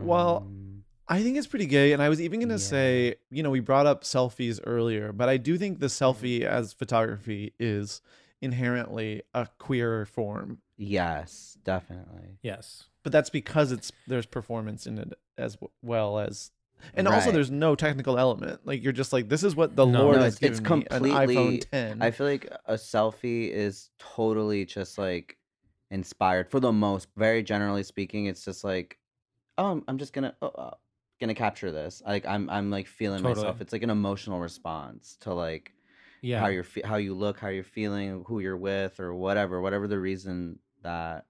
[0.00, 1.92] Well, Um, I think it's pretty gay.
[1.92, 2.58] And I was even going to Yeah.
[2.58, 6.04] say, you know, we brought up selfies earlier, but I do think the Mm-hmm.
[6.04, 8.00] selfie as photography is
[8.40, 10.62] inherently a queer form.
[10.76, 12.38] yes, definitely.
[12.42, 12.84] Yes.
[13.02, 16.52] But that's because it's there's performance in it as well as
[16.94, 18.60] and also there's no technical element.
[18.64, 20.78] Like you're just like this is what the No, Lord no, has it's- it's given
[20.80, 22.00] me, an iPhone 10.
[22.02, 25.36] I feel like a selfie is totally just like
[25.90, 28.26] inspired for the most, very generally speaking.
[28.26, 28.98] It's just like,
[29.58, 30.70] oh, I'm, I'm just gonna, oh, uh,
[31.20, 32.02] gonna capture this.
[32.06, 33.60] Like I'm, I'm like feeling myself.
[33.60, 35.74] It's like an emotional response to like
[36.22, 36.40] Yeah.
[36.40, 39.86] how you're, fe- how you look, how you're feeling, who you're with, or whatever, whatever
[39.86, 41.26] the reason that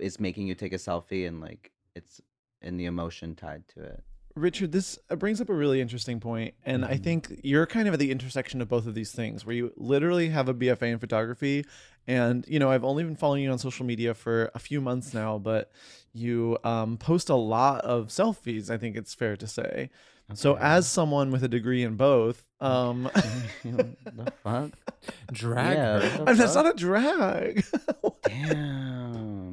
[0.00, 2.20] is making you take a selfie, and like it's
[2.62, 4.04] in the emotion tied to it.
[4.36, 7.02] Richard, this uh, brings up a really interesting point, and I Mhm.
[7.02, 10.28] think you're kind of at the intersection of both of these things, where you literally
[10.28, 11.64] have a BFA in photography,
[12.06, 15.14] and you know I've only been following you on social media for a few months
[15.14, 15.72] now, but
[16.12, 18.68] you um, post a lot of selfies.
[18.70, 19.88] I think it's fair to say.
[20.34, 23.08] So, as someone with a degree in both, um,
[23.64, 24.72] the fuck?
[25.32, 26.64] Drag Yeah, the that's fuck?
[26.64, 27.64] not a drag.
[28.22, 29.45] Damn.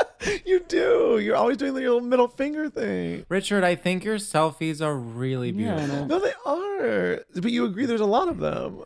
[0.46, 1.18] you do.
[1.18, 3.24] You're always doing the little middle finger thing.
[3.28, 5.86] Richard, I think your selfies are really beautiful.
[5.86, 6.06] know.
[6.06, 7.24] No, they are.
[7.34, 8.84] But you agree there's a lot of them.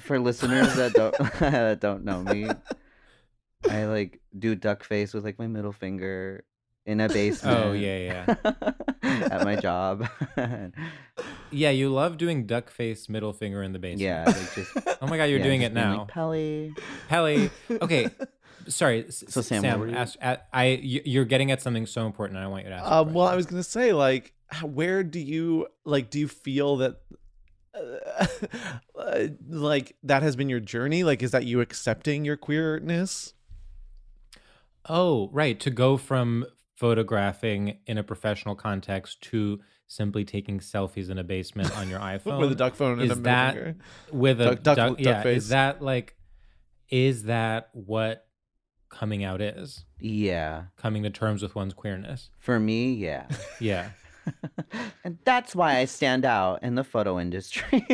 [0.00, 2.48] For listeners that don't that don't know me,
[3.68, 6.44] I like do duck face with like my middle finger
[6.86, 7.58] in a basement.
[7.58, 8.52] Oh, yeah, yeah.
[9.02, 10.08] At my job.
[11.50, 14.00] Yeah, you love doing duck face middle finger in the basement.
[14.00, 14.70] yeah, like just
[15.02, 15.98] Oh my god, you're yeah, doing just it now.
[15.98, 16.74] Like, Pelly.
[17.08, 17.50] Pelly.
[17.70, 18.08] Okay.
[18.68, 19.06] Sorry.
[19.06, 22.06] s- So, Sam, what were you- ask, a- I y- you're getting at something so
[22.06, 22.90] important and I want you to ask.
[22.90, 24.32] Um, well, I was gonna say, like,
[24.62, 26.10] where do you like?
[26.10, 26.96] Do you feel that,
[27.74, 28.26] uh,
[28.98, 31.04] uh, like, that has been your journey?
[31.04, 33.34] Like, is that you accepting your queerness?
[34.88, 35.58] Oh, right.
[35.60, 36.44] To go from
[36.76, 42.40] photographing in a professional context to simply taking selfies in a basement on your iPhone
[42.40, 43.76] with a duck phone and is a middle that
[44.12, 45.36] with a Duck- duck- duck, duck yeah, face.
[45.44, 46.16] is that like
[46.90, 48.26] is that what
[48.92, 49.84] coming out is?
[49.98, 50.64] Yeah.
[50.76, 52.30] Coming to terms with one's queerness.
[52.38, 53.26] For me, yeah.
[53.60, 53.90] Yeah.
[55.04, 57.84] and that's why I stand out in the photo industry.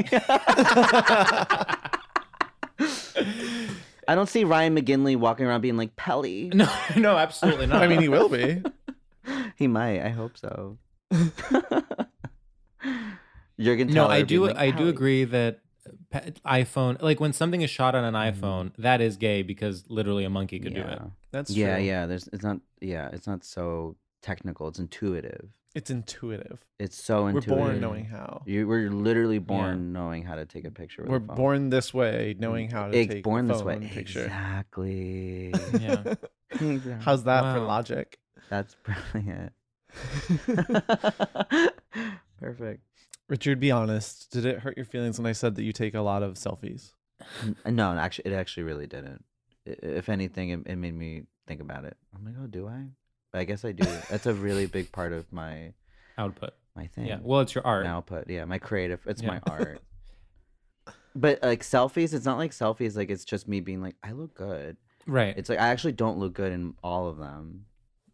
[4.07, 6.51] I don't see Ryan McGinley walking around being like Pelly.
[6.55, 7.83] No, no, absolutely not.
[7.83, 8.63] I mean, he will be.
[9.57, 10.03] He might.
[10.03, 10.79] I hope so.
[13.59, 14.47] Jürgen no, Teller I being do.
[14.47, 15.68] like, I do agree that pe-
[16.13, 18.45] iPhone, like when something is shot on an Mm-hmm.
[18.45, 21.01] iPhone, that is gay because literally a monkey could do it.
[21.33, 21.85] That's yeah, true.
[21.85, 22.07] yeah.
[22.07, 22.29] There's.
[22.33, 22.59] It's not.
[22.81, 24.69] Yeah, it's not so technical.
[24.69, 25.51] It's intuitive.
[25.75, 26.65] It's intuitive.
[26.79, 27.51] It's so intuitive.
[27.51, 28.43] We're born knowing how.
[28.47, 31.03] You, we're literally born knowing how to take a picture.
[31.03, 31.37] With We're a phone.
[31.37, 33.79] born this way, knowing how to Ex- take born a this way.
[33.93, 34.25] picture.
[34.25, 35.53] Exactly.
[35.79, 36.15] Yeah.
[36.51, 36.95] Exactly.
[37.01, 38.19] How's that for logic?
[38.49, 38.75] That's
[39.13, 39.53] brilliant.
[42.41, 42.83] Perfect.
[43.29, 44.31] Richard, be honest.
[44.33, 46.93] Did it hurt your feelings when I said that you take a lot of selfies?
[47.67, 49.25] No, actually, it actually really didn't.
[49.67, 51.97] If anything, it, it made me think about it.
[52.15, 52.87] I'm like, oh, do I?
[53.39, 53.85] I guess I do.
[54.11, 55.75] That's a really big part of my
[56.17, 56.55] Output.
[56.75, 57.07] my thing.
[57.07, 57.19] Yeah.
[57.23, 57.85] Well, it's your art.
[57.85, 58.31] my output.
[58.31, 59.01] Yeah, my creative.
[59.07, 59.29] It's Yeah.
[59.29, 59.81] my art.
[61.15, 62.97] But like selfies, it's not like selfies.
[62.97, 64.77] Like it's just me being like, I look good.
[65.07, 65.35] Right.
[65.37, 67.67] It's like I actually don't look good in all of them.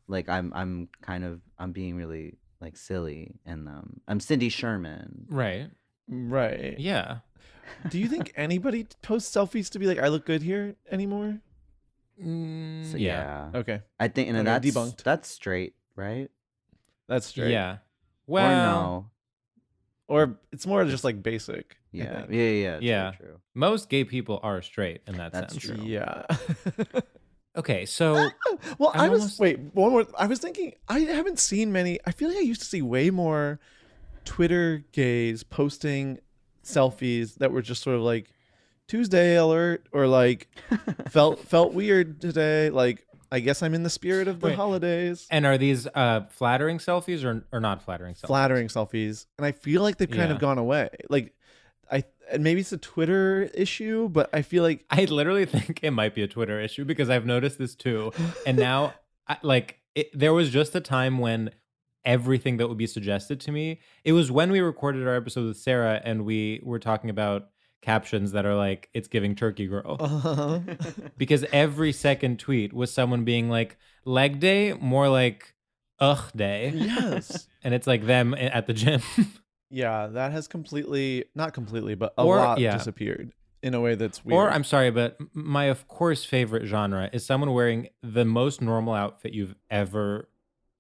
[0.09, 4.01] Like I'm, I'm kind of, I'm being really like silly in them.
[4.09, 5.27] I'm Cindy Sherman.
[5.31, 5.69] right.
[6.09, 6.77] Right.
[6.79, 7.19] Yeah.
[7.89, 11.41] Do you think anybody posts selfies to be like, I look good here anymore?
[12.23, 13.51] Mm, So yeah.
[13.53, 13.83] yeah, Okay.
[13.99, 15.03] I think, and Okay, that's debunked.
[15.03, 16.31] That's straight, right?
[17.09, 17.53] That's straight.
[17.53, 17.73] Yeah.
[17.73, 17.79] or
[18.27, 19.11] Well, no?
[20.09, 21.77] Or it's more just like basic.
[21.95, 22.79] I Yeah, yeah, yeah.
[22.83, 23.11] Yeah.
[23.13, 23.41] true.
[23.55, 25.65] most gay people are straight in that That's sense.
[25.65, 25.85] true.
[25.85, 26.25] Yeah.
[27.57, 28.15] Okay, so
[28.79, 30.07] well, I'm I was almost- wait one more.
[30.19, 31.99] I was thinking I haven't seen many.
[32.07, 33.61] I feel like I used to see way more
[34.25, 36.19] Twitter gays posting
[36.65, 38.31] selfies that were just sort of like
[38.89, 40.49] Tuesday alert or like
[41.11, 42.71] felt felt weird today.
[42.71, 44.57] Like I guess I'm in the spirit of the Wait.
[44.57, 45.27] holidays.
[45.31, 48.27] and are these uh flattering selfies or or not flattering selfies?
[48.27, 50.35] Flattering selfies, and I feel like they've kind Yeah.
[50.35, 50.89] of gone away.
[51.09, 51.35] Like
[52.31, 56.15] and maybe it's a Twitter issue, but I feel like I literally think it might
[56.15, 58.13] be a Twitter issue because I've noticed this too.
[58.47, 58.95] And now,
[59.29, 61.51] I, like, it, there was just a time when
[62.05, 65.57] everything that would be suggested to me, it was when we recorded our episode with
[65.57, 67.49] Sarah and we were talking about
[67.83, 69.97] captions that are like, it's giving Turkey Girl.
[70.01, 70.61] uh,
[71.17, 75.55] Because every second tweet was someone being like, leg day, more like,
[76.01, 76.73] ugh day.
[76.75, 77.47] yes.
[77.63, 79.01] And it's like them at the gym.
[79.71, 82.77] Yeah, that has completely not completely, but a Or- lot yeah.
[82.77, 84.37] disappeared in a way that's weird.
[84.37, 88.95] Or I'm sorry, but my of course favorite genre is someone wearing the most normal
[88.95, 90.29] outfit you've ever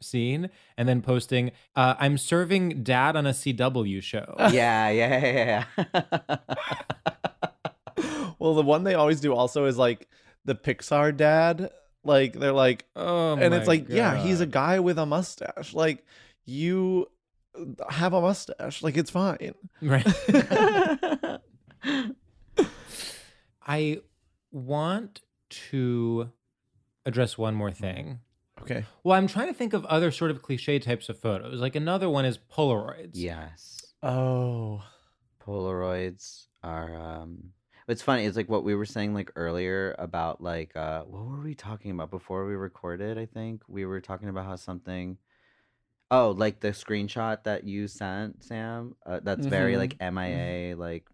[0.03, 5.64] seen and then posting, uh, "I'm serving dad on a CW show." yeah, yeah, yeah,
[5.97, 6.37] yeah.
[8.39, 10.09] well, the one they always do also is like
[10.45, 11.70] the Pixar dad.
[12.05, 15.72] Like they're like, oh, and it's my like, yeah, he's a guy with a mustache.
[15.72, 16.05] Like
[16.45, 17.09] you
[17.90, 18.82] have a mustache.
[18.82, 19.55] Like it's fine.
[19.82, 20.07] right.
[23.66, 23.98] I
[24.50, 26.30] want to
[27.07, 28.20] address one more thing.
[28.62, 28.84] Okay.
[29.02, 31.61] Well, I'm trying to think of other sort of cliche types of photos.
[31.61, 33.11] Like another one is Polaroids.
[33.14, 33.80] yes.
[34.02, 34.82] Oh.
[35.44, 37.50] Polaroids are um
[37.86, 41.42] it's funny, it's like what we were saying like earlier about like uh what were
[41.42, 43.62] we talking about before we recorded, I think?
[43.68, 45.18] We were talking about how something
[46.14, 48.94] Oh, like the screenshot that you sent, Sam.
[49.06, 49.78] Uh, that's very Mhm.
[49.78, 51.04] like MIA, like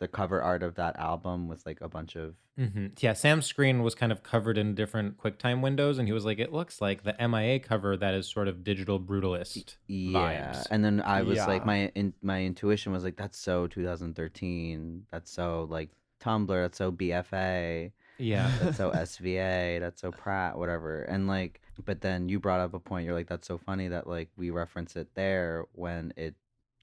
[0.00, 3.82] the cover art of that album with like a bunch of hmm Yeah, Sam's screen
[3.82, 7.02] was kind of covered in different QuickTime windows, and he was like, "It looks like
[7.02, 10.62] the MIA cover that is sort of digital brutalist yeah.
[10.62, 15.06] vibes." And then I was like my in, my intuition was like that's so 2013.
[15.10, 15.90] That's so like
[16.20, 17.92] Tumblr, that's so BFA.
[18.18, 21.02] yeah, that's so SVA, that's so Pratt, whatever.
[21.02, 23.04] And like, but then you brought up a point.
[23.04, 26.34] You're like, that's so funny that like we reference it there when it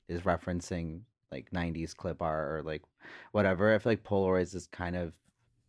[0.08, 2.84] is referencing like 90s clip art or like
[3.32, 3.74] whatever.
[3.74, 5.14] I feel like Polaroids is kind of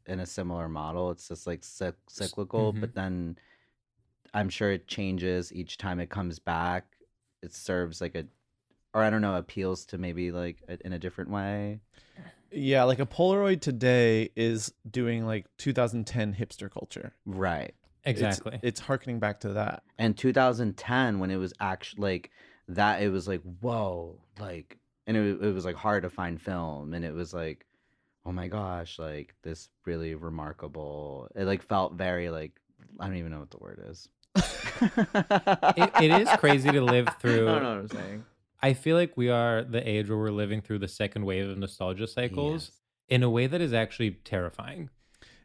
[0.06, 1.10] in a similar model.
[1.10, 2.80] It's just like cyc- cyclical, mhm.
[2.80, 3.38] but then
[4.34, 6.84] I'm sure it changes each time it comes back.
[7.42, 8.24] It serves like a,
[8.94, 11.80] or I don't know, appeals to maybe like a, in a different way.
[12.50, 17.14] Yeah, like a Polaroid today is doing like 2010 hipster culture.
[17.24, 17.74] Right.
[18.04, 18.58] It's- exactly.
[18.62, 19.82] It's, harkening back to that.
[19.98, 22.30] and 2010 when it was actually like
[22.68, 26.94] that it was like whoa like and it, it was like hard to find film
[26.94, 27.66] and it was like
[28.24, 32.52] oh my gosh like this really remarkable it like felt very like
[33.00, 34.08] i don't even know what the word is
[35.76, 38.24] It- it is crazy to live through- i don't know what i'm saying
[38.64, 41.58] I feel like we are the age where we're living through the second wave of
[41.58, 42.78] nostalgia cycles Yes.
[43.08, 44.88] in a way that is actually terrifying.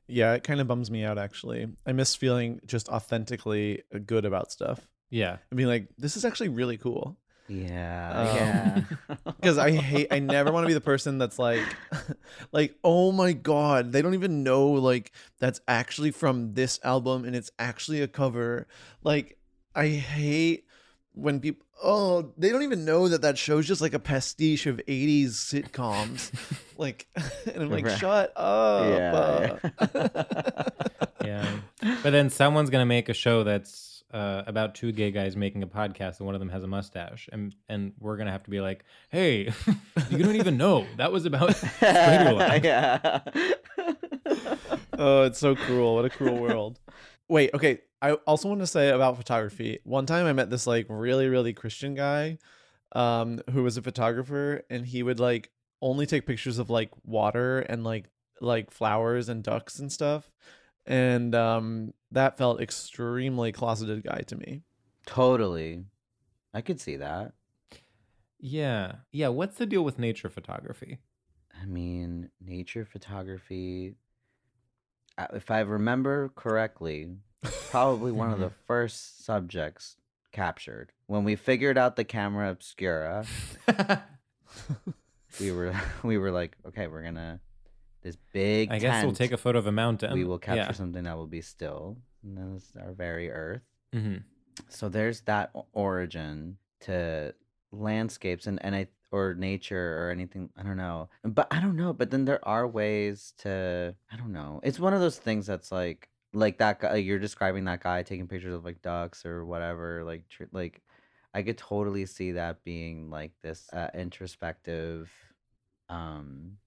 [0.08, 1.68] Yeah, it kind of bums me out actually.
[1.86, 6.50] I miss feeling just authentically good about stuff Yeah, I mean, like, this is actually
[6.50, 7.18] really cool.
[7.48, 11.62] yeah Um, yeah Because I hate, I never want to be the person that's like,
[12.52, 17.36] like, oh my god, they don't even know like that's actually from this album and
[17.36, 18.68] it's actually a cover.
[19.04, 19.38] Like,
[19.76, 20.66] I hate
[21.14, 24.78] when people, oh, they don't even know that that show's just like a pastiche of
[24.88, 26.32] '80s sitcoms.
[26.78, 27.08] like,
[27.54, 27.98] and I'm like, Right.
[27.98, 29.62] shut up.
[29.82, 30.68] yeah,
[31.24, 31.48] yeah.
[32.04, 35.68] but then someone's gonna make a show that's uh, about two gay guys making a
[35.68, 38.62] podcast, and one of them has a mustache, and and we're gonna have to be
[38.62, 39.52] like, hey,
[40.10, 43.20] you don't even know that was about yeah
[44.98, 45.96] oh, it's so cruel.
[45.96, 46.80] What a cruel world.
[47.30, 47.82] Wait, okay.
[48.02, 49.80] I also want to say about photography.
[49.84, 52.38] One time I met this like really, really Christian guy
[52.94, 55.52] um who was a photographer and he would like
[55.82, 58.10] only take pictures of like water and like
[58.40, 60.32] like flowers and ducks and stuff.
[60.86, 64.64] And um that felt extremely closeted guy to me.
[65.06, 65.86] totally
[66.54, 67.34] i could see that
[68.40, 68.98] Yeah.
[69.12, 69.30] Yeah.
[69.30, 71.00] What's the deal with nature photography?
[71.60, 73.96] I mean, nature photography.
[75.34, 77.16] If I remember correctly,
[77.70, 79.96] probably one of the first subjects
[80.32, 83.26] captured when we figured out the camera obscura.
[85.40, 87.40] We were we were like, okay, we're gonna
[88.04, 88.72] this big.
[88.72, 90.14] I guess we'll take a photo of a mountain.
[90.14, 90.72] We will capture Yeah.
[90.72, 93.62] something that will be still, and that is our very earth.
[93.94, 94.24] Mhm.
[94.70, 97.34] So there's that origin to
[97.72, 100.50] landscapes and and I or nature or anything.
[100.58, 101.94] I don't know, but I don't know.
[101.94, 103.96] But then there are ways to.
[104.12, 104.60] I don't know.
[104.64, 106.96] It's one of those things that's like like that guy.
[106.96, 110.04] You're describing that guy taking pictures of like ducks or whatever.
[110.04, 110.82] Like tr- like.
[111.34, 115.12] I could totally see that being like this uh, introspective,
[115.88, 116.58] um,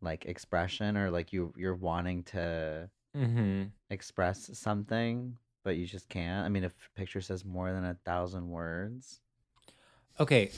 [0.00, 3.72] like expression, or like you you're wanting to Mhm.
[3.90, 6.46] express something, but you just can't.
[6.46, 9.20] I mean, if a picture says more than a thousand words,
[10.20, 10.50] Okay.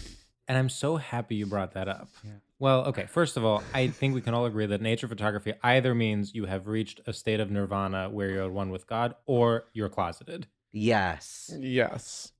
[0.50, 2.08] And I'm so happy you brought that up.
[2.24, 2.32] Yeah.
[2.58, 3.06] Well, okay.
[3.06, 6.46] First of all, I think we can all agree that nature photography either means you
[6.46, 10.48] have reached a state of nirvana where you're at one with God or you're closeted.
[10.72, 12.32] yes, Yes.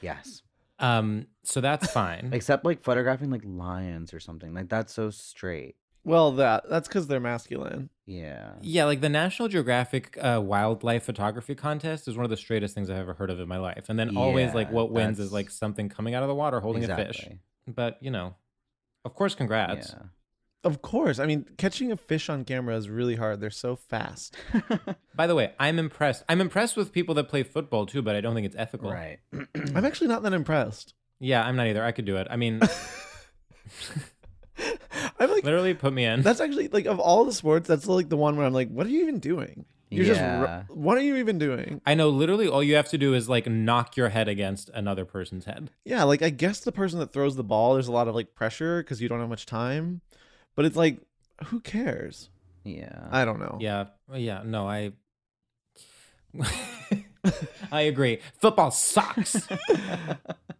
[0.00, 0.42] yes.
[0.78, 2.30] Um, so that's fine.
[2.32, 4.54] Except like photographing like lions or something.
[4.54, 5.74] Like that's so straight.
[6.04, 7.90] Well, that that's because they're masculine.
[8.10, 8.54] Yeah.
[8.60, 12.90] Yeah, like the National Geographic uh, wildlife photography contest is one of the straightest things
[12.90, 13.84] I've ever heard of in my life.
[13.88, 16.84] And then always like what wins is like something coming out of the water holding
[16.84, 17.28] a fish.
[17.68, 18.34] But you know,
[19.04, 19.94] of course, congrats.
[19.96, 20.06] Yeah.
[20.62, 21.18] Of course.
[21.18, 23.40] I mean, catching a fish on camera is really hard.
[23.40, 24.36] They're so fast.
[25.14, 26.22] By the way, I'm impressed.
[26.28, 28.90] I'm impressed with people that play football too, but I don't think it's ethical.
[28.90, 29.20] Right.
[29.74, 30.94] I'm actually not that impressed.
[31.18, 31.82] Yeah, I'm not either.
[31.82, 32.26] I could do it.
[32.28, 32.68] I mean, I'm
[35.40, 36.22] like, literally put me in.
[36.22, 38.86] that's actually like of all the sports, that's like the one where I'm like, what
[38.86, 39.64] are you even doing?
[39.92, 40.62] You're Yeah.
[40.68, 41.80] just, what are you even doing?
[41.84, 45.04] I know literally all you have to do is like knock your head against another
[45.04, 45.70] person's head.
[45.84, 48.34] Yeah, like I guess the person that throws the ball, there's a lot of like
[48.34, 50.00] pressure because you don't have much time.
[50.54, 51.00] But it's like,
[51.46, 52.28] who cares?
[52.62, 53.08] Yeah.
[53.10, 53.58] I don't know.
[53.60, 53.86] Yeah.
[54.14, 54.42] Yeah.
[54.44, 54.92] No, I.
[57.72, 58.20] I agree.
[58.38, 59.48] Football sucks.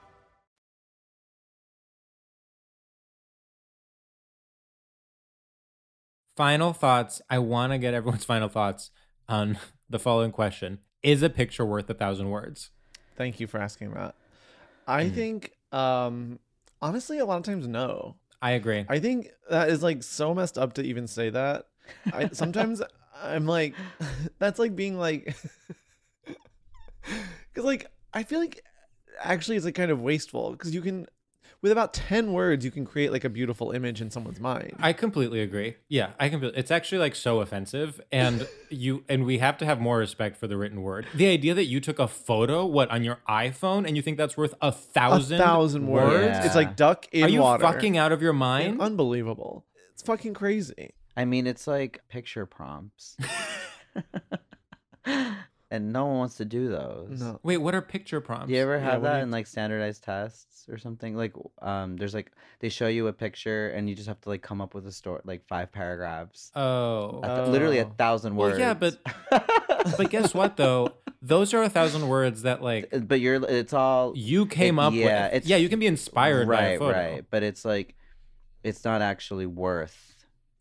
[6.41, 7.21] Final thoughts.
[7.29, 8.89] I want to get everyone's final thoughts
[9.29, 12.71] on the following question Is a picture worth a thousand words?
[13.15, 14.15] Thank you for asking that.
[14.87, 16.39] I think, um,
[16.81, 18.15] honestly, a lot of times, no.
[18.41, 18.87] I agree.
[18.89, 21.65] I think that is like so messed up to even say that.
[22.11, 22.81] I sometimes
[23.21, 23.75] I'm like,
[24.39, 25.35] that's like being like,
[27.03, 27.85] because like
[28.15, 28.63] I feel like
[29.19, 31.05] actually it's like kind of wasteful because you can,
[31.61, 34.73] with about ten words, you can create like a beautiful image in someone's mind.
[34.79, 35.75] I completely agree.
[35.89, 36.43] Yeah, I can.
[36.43, 40.47] It's actually like so offensive, and you and we have to have more respect for
[40.47, 41.05] the written word.
[41.13, 44.35] The idea that you took a photo, what on your iPhone, and you think that's
[44.37, 46.23] worth a thousand a thousand, thousand words.
[46.37, 46.45] Yeah.
[46.45, 47.61] It's like duck in Are you water.
[47.63, 48.81] fucking out of your And mind?
[48.81, 49.65] unbelievable.
[49.93, 50.93] It's fucking crazy.
[51.15, 53.17] I mean, it's like picture prompts.
[55.71, 57.19] and no one wants to do those.
[57.21, 57.39] No.
[57.43, 58.47] Wait, what are picture prompts?
[58.49, 61.15] Do you ever Yeah, have what do that you- in like standardized tests or something?
[61.15, 64.41] Like, um, there's like they show you a picture and you just have to like
[64.43, 67.21] come up with a story, like five paragraphs, Oh.
[67.23, 67.93] A th- literally a Oh.
[67.97, 68.59] thousand Well, words.
[68.59, 68.97] yeah, but
[69.97, 70.89] but guess what though?
[71.23, 75.25] Those are a thousand words that like but you're it's all you came up yeah,
[75.27, 75.33] with.
[75.37, 76.97] it's- yeah, you can be inspired by a right, photo.
[76.99, 77.25] right.
[77.29, 77.95] But it's like
[78.63, 80.10] it's not actually worth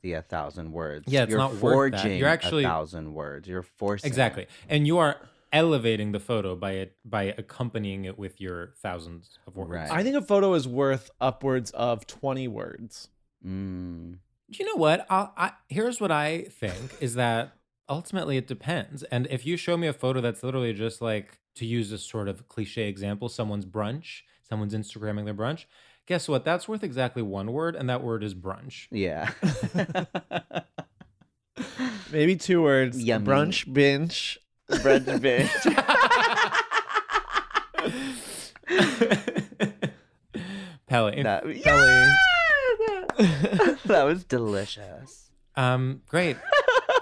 [0.02, 1.04] the a thousand words.
[1.12, 1.60] Yeah, it's you're not worth
[1.92, 2.00] that.
[2.00, 3.48] forging You're actually- a thousand words.
[3.48, 4.10] You're forcing it.
[4.10, 4.46] Exactly.
[4.68, 5.16] And you are
[5.52, 9.70] elevating the photo by it by accompanying it with your thousands of words.
[9.70, 9.90] Right.
[9.90, 13.08] I think a photo is worth upwards of 20 words.
[13.44, 14.18] Mm.
[14.48, 15.06] You know what?
[15.10, 17.52] I'll, I here's what I think is that
[17.88, 19.02] ultimately it depends.
[19.04, 22.28] And if you show me a photo that's literally just like to use this sort
[22.28, 25.64] of cliche example, someone's brunch, someone's Instagramming their brunch.
[26.10, 26.44] Guess what?
[26.44, 28.88] That's worth exactly one word, and that word is brunch.
[28.90, 29.30] Yeah.
[32.10, 33.00] Maybe two words.
[33.00, 33.24] Yummy.
[33.24, 34.40] Brunch, binge.
[34.68, 35.54] Brunch, bitch.
[40.88, 41.22] Pelly.
[41.22, 42.08] that, Kelly.
[43.84, 45.30] that was delicious.
[45.54, 46.36] Um, great.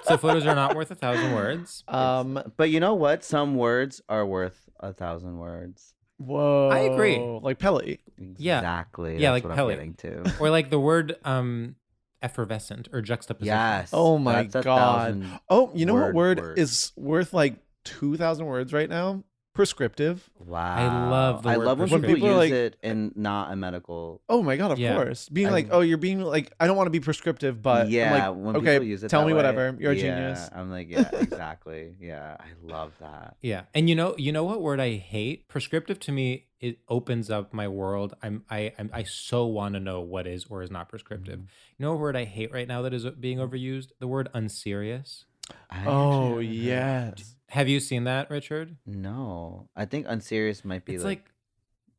[0.03, 1.83] so photos are not worth a thousand words.
[1.89, 3.25] Um, But you know what?
[3.25, 5.95] Some words are worth a thousand words.
[6.19, 6.69] Whoa.
[6.71, 7.19] I agree.
[7.19, 8.01] Like Pelly.
[8.37, 8.59] Yeah.
[8.59, 9.19] Exactly.
[9.19, 9.75] Yeah, That's like what Pelly.
[9.75, 10.33] I'm getting to.
[10.41, 11.77] Or like the word um
[12.23, 13.55] effervescent or juxtaposition.
[13.57, 13.91] Yes.
[13.93, 15.25] Oh my That's god.
[15.49, 16.59] Oh, you know what word word word.
[16.59, 19.23] is worth like 2,000 words right now?
[19.59, 20.31] Prescriptive.
[20.39, 20.77] Wow.
[20.77, 22.15] I love the I word love when prescriptive.
[22.15, 24.23] people People use like- it in not a medical.
[24.29, 24.95] Oh my god, of Yeah.
[24.95, 25.29] course.
[25.29, 27.91] Being I- like, oh, you're being like, I don't want to be prescriptive, but I'm
[27.91, 29.77] yeah, like, when okay, people use it tell that me way, whatever.
[29.81, 30.49] You're a yeah, genius.
[30.55, 31.97] I'm like, yeah, exactly.
[32.01, 33.35] yeah, I love that.
[33.43, 33.63] Yeah.
[33.75, 35.49] And you know, you know what word I hate?
[35.49, 38.15] Prescriptive to me, it opens up my world.
[38.23, 41.41] I'm I I'm, I so want to know what is or is not prescriptive.
[41.41, 41.79] Mm-hmm.
[41.79, 43.89] You know what word I hate right now that is being overused?
[43.99, 45.25] The word unserious.
[45.69, 47.35] I Oh, actually haven't heard- yes.
[47.51, 48.77] Have you seen that, Richard?
[48.87, 51.31] No, I think unserious might be It's like, like,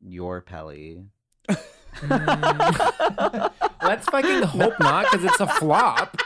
[0.00, 1.04] your Pelly.
[1.48, 6.20] mm, let's fucking hope not because it's a flop.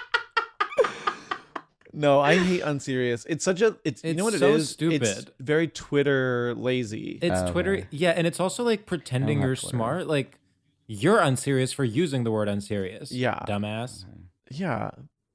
[1.96, 3.24] No, I hate unserious.
[3.28, 4.62] It's such a it's, you It's know what it so is?
[4.62, 5.30] It's stupid.
[5.38, 7.20] very Twitter lazy.
[7.22, 7.52] It's Okay.
[7.52, 7.88] Twitter.
[7.90, 8.10] Yeah.
[8.10, 9.76] And it's also like pretending have you're Twitter.
[9.76, 10.06] smart.
[10.08, 10.38] Like,
[10.88, 13.12] you're unserious for using the word unserious.
[13.12, 13.38] Yeah.
[13.46, 14.04] Dumbass.
[14.50, 14.90] yeah.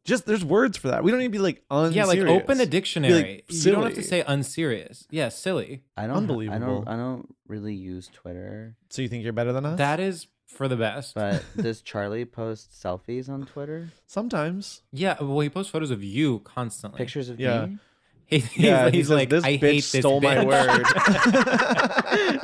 [0.09, 1.03] Just there's words for that.
[1.03, 1.95] We don't need to be like unserious.
[1.95, 3.43] Yeah, like open a dictionary.
[3.47, 5.05] you don't have to say unserious.
[5.11, 5.83] Yeah, silly.
[5.95, 6.29] I don't.
[6.49, 6.87] I don't.
[6.87, 8.75] I don't really use Twitter.
[8.89, 9.77] So you think you're better than us?
[9.77, 11.13] That is for the best.
[11.15, 13.89] But does Charlie post selfies on Twitter?
[14.07, 14.81] Sometimes.
[14.91, 16.97] yeah, well, he posts photos of you constantly.
[16.97, 17.65] Pictures of Yeah.
[17.67, 17.77] me?
[18.25, 20.85] He- he's, Yeah, he's he says, like, "This I bitch hate this stole my word.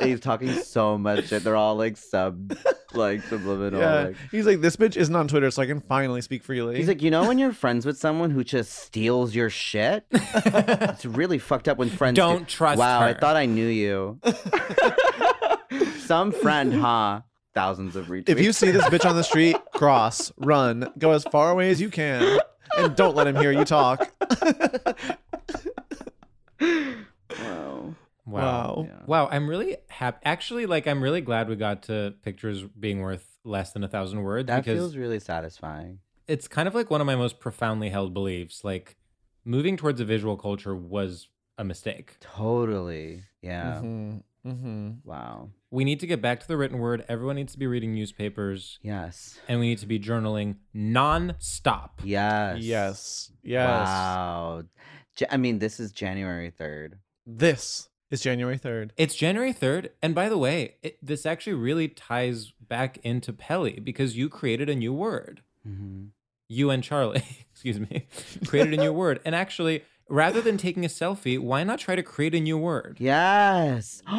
[0.00, 1.44] He's talking so much shit.
[1.44, 2.56] They're all like sub,
[2.94, 3.80] like subliminal.
[3.80, 4.02] yeah.
[4.04, 4.16] Like.
[4.30, 6.76] He's like, this bitch isn't on Twitter, so I can finally speak freely.
[6.76, 11.04] He's like, you know, when you're friends with someone who just steals your shit, it's
[11.04, 14.20] really fucked up when friends do- Don't trust Wow, I thought I knew you.
[15.98, 17.22] Some friend, huh?
[17.54, 18.28] Thousands of retweets.
[18.28, 21.80] if you see this bitch on the street, cross, run, go as far away as
[21.80, 22.38] you can,
[22.76, 24.08] and don't let him hear you talk.
[28.26, 28.42] wow.
[28.42, 28.74] Wow.
[28.76, 28.84] Wow.
[28.88, 29.02] Yeah.
[29.06, 30.18] Wow, I'm really happy.
[30.24, 34.22] Actually, like, I'm really glad we got to pictures being worth less than a thousand
[34.22, 36.00] words That because feels really satisfying.
[36.26, 38.64] it's kind of like one of my most profoundly held beliefs.
[38.64, 38.96] Like,
[39.44, 42.16] moving towards a visual culture was a mistake.
[42.20, 43.22] Totally.
[43.42, 43.78] Yeah.
[43.80, 45.50] hmm hmm Wow.
[45.70, 47.04] We need to get back to the written word.
[47.08, 49.38] Everyone needs to be reading newspapers, Yes.
[49.48, 52.00] and we need to be journaling non-stop.
[52.04, 52.58] Yes.
[52.62, 53.32] Yes.
[53.42, 53.86] Yes.
[53.88, 54.62] Wow.
[55.30, 56.94] I mean, this is January 3rd.
[57.26, 58.90] This is January 3rd.
[58.96, 59.90] It's January 3rd.
[60.02, 64.68] And by the way, it, this actually really ties back into Pelly because you created
[64.68, 65.42] a new word.
[65.66, 66.06] Mm-hmm.
[66.48, 68.06] You and Charlie, excuse me,
[68.46, 69.20] created a new word.
[69.24, 72.96] And actually, rather than taking a selfie, why not try to create a new word?
[73.00, 74.02] Yes.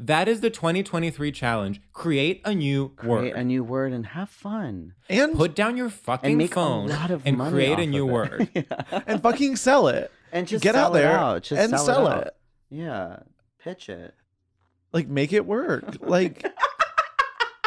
[0.00, 1.80] That is the 2023 challenge.
[1.92, 3.40] Create a new Create word.
[3.40, 4.94] a new word and have fun.
[5.08, 7.86] And Put down your fucking And make phone a lot of and money create a
[7.86, 8.48] new word.
[8.54, 9.02] Yeah.
[9.06, 10.10] and fucking sell it.
[10.32, 11.42] And just get sell out there it out.
[11.44, 12.12] Just and sell, sell it.
[12.12, 12.26] out.
[12.26, 12.36] it.
[12.70, 13.20] Yeah.
[13.58, 14.14] Pitch it.
[14.92, 15.84] Like make it work.
[16.00, 16.44] Like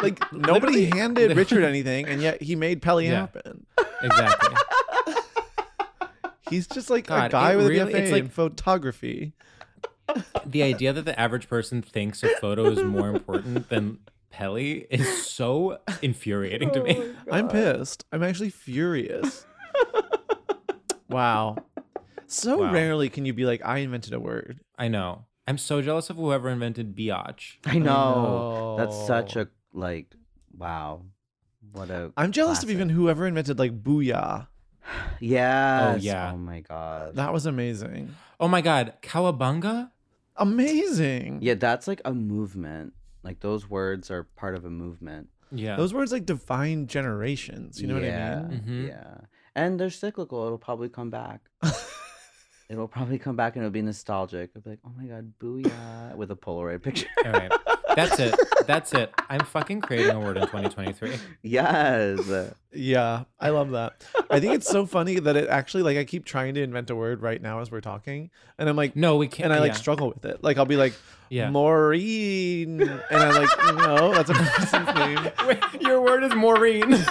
[0.02, 3.20] like nobody handed Richard anything and yet he made Pelly Yeah.
[3.20, 3.66] happen.
[4.02, 4.54] exactly.
[6.48, 9.32] He's just like God, a guy with really- a it's BFA like- in photography.
[10.46, 13.98] The idea that the average person thinks a photo is more important than
[14.30, 17.12] Pelly is so infuriating to me.
[17.30, 18.06] I'm pissed.
[18.10, 19.44] I'm actually furious.
[21.10, 21.56] wow.
[22.28, 22.72] So Wow.
[22.72, 24.60] rarely can you be like, I invented a word.
[24.78, 25.24] I know.
[25.46, 27.56] I'm so jealous of whoever invented biatch.
[27.64, 28.74] I know.
[28.78, 30.14] That's such a like
[30.56, 31.02] wow.
[31.72, 34.46] What a I'm jealous of even whoever invented like booyah.
[35.20, 36.02] Yes.
[36.02, 36.32] yeah.
[36.32, 37.16] Oh my god.
[37.16, 38.14] That was amazing.
[38.38, 39.90] Oh my God, Cowabunga?
[40.36, 41.40] Amazing.
[41.42, 42.92] Yeah, that's like a movement.
[43.22, 45.28] Like those words are part of a movement.
[45.50, 45.76] Yeah.
[45.76, 47.80] Those words like define generations.
[47.80, 48.60] You know yeah, what I mean?
[48.66, 48.88] Mhm.
[48.88, 49.14] Yeah.
[49.54, 50.44] And they're cyclical.
[50.46, 51.40] It'll probably come back.
[52.70, 54.50] It'll probably come back and it'll be nostalgic.
[54.54, 57.06] I'll be like, oh my god, booyah, with a Polaroid picture.
[57.24, 57.50] All right.
[57.96, 58.38] That's it.
[58.66, 59.10] That's it.
[59.30, 61.16] I'm fucking creating a word in 2023.
[61.42, 62.20] yes.
[62.70, 64.04] Yeah, I love that.
[64.30, 66.94] I think it's so funny that it actually like I keep trying to invent a
[66.94, 69.46] word right now as we're talking, and I'm like, No, we can't.
[69.46, 69.78] and I like yeah.
[69.78, 70.44] struggle with it.
[70.44, 70.92] Like I'll be like,
[71.30, 71.48] Yeah.
[71.48, 75.32] Maureen, and I'm like, no, that's a person's name.
[75.46, 76.92] Wait, your word is Maureen.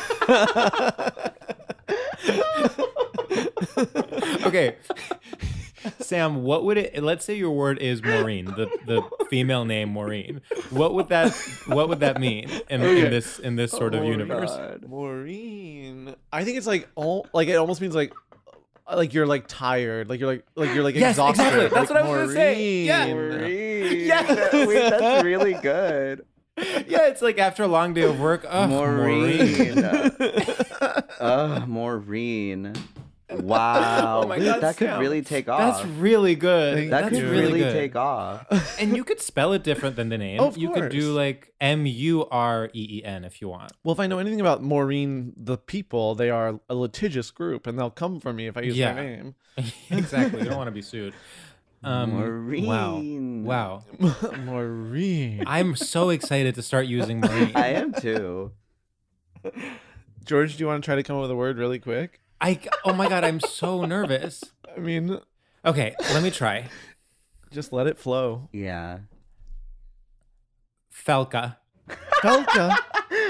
[3.77, 4.75] okay.
[5.99, 10.41] Sam, what would it let's say your word is Maureen, the, the female name Maureen.
[10.69, 11.31] What would that
[11.67, 14.49] what would that mean in, in this in this sort of Oh, universe?
[14.51, 14.85] God.
[14.87, 16.15] Maureen.
[16.33, 18.11] I think it's like all like it almost means like
[18.93, 21.43] like you're like tired, like you're like like you're like Yes, exhausted.
[21.45, 21.67] exactly.
[21.69, 22.83] That's Like, what I was gonna say.
[22.83, 23.07] Yeah.
[23.13, 24.05] Maureen.
[24.07, 24.53] Yes.
[24.67, 26.25] Wait, that's really good.
[26.57, 28.43] Yeah, it's like after a long day of work.
[28.49, 29.77] Ugh, Maureen.
[31.19, 32.73] Ugh, Maureen.
[33.29, 34.21] Wow.
[34.23, 34.99] Oh my God, that could Sam.
[34.99, 35.59] really take off.
[35.59, 36.91] That's really good.
[36.91, 37.73] that could really, really good.
[37.73, 38.45] take off.
[38.79, 40.39] And you could spell it different than the name.
[40.39, 41.15] Of you could do course.
[41.15, 43.71] like M U R E E N if you want.
[43.83, 47.77] Well, if I know anything about Maureen, the people, they are a litigious group, and
[47.77, 48.93] they'll come for me if I use Yeah.
[48.93, 49.35] their name.
[49.89, 50.39] exactly.
[50.41, 51.13] You don't want to be sued.
[51.83, 52.65] Um, Maureen.
[53.45, 53.83] Wow.
[53.99, 54.37] Wow.
[54.45, 55.43] Maureen.
[55.45, 57.51] I'm so excited to start using Maureen.
[57.55, 58.51] I am too.
[60.25, 62.19] George, do you want to try to come up with a word really quick?
[62.39, 64.43] I oh my god, I'm so nervous.
[64.75, 65.19] I mean,
[65.65, 66.65] Okay, let me try.
[67.51, 68.49] just let it flow.
[68.53, 68.99] Yeah.
[70.93, 71.57] Felka.
[72.21, 72.75] Felka.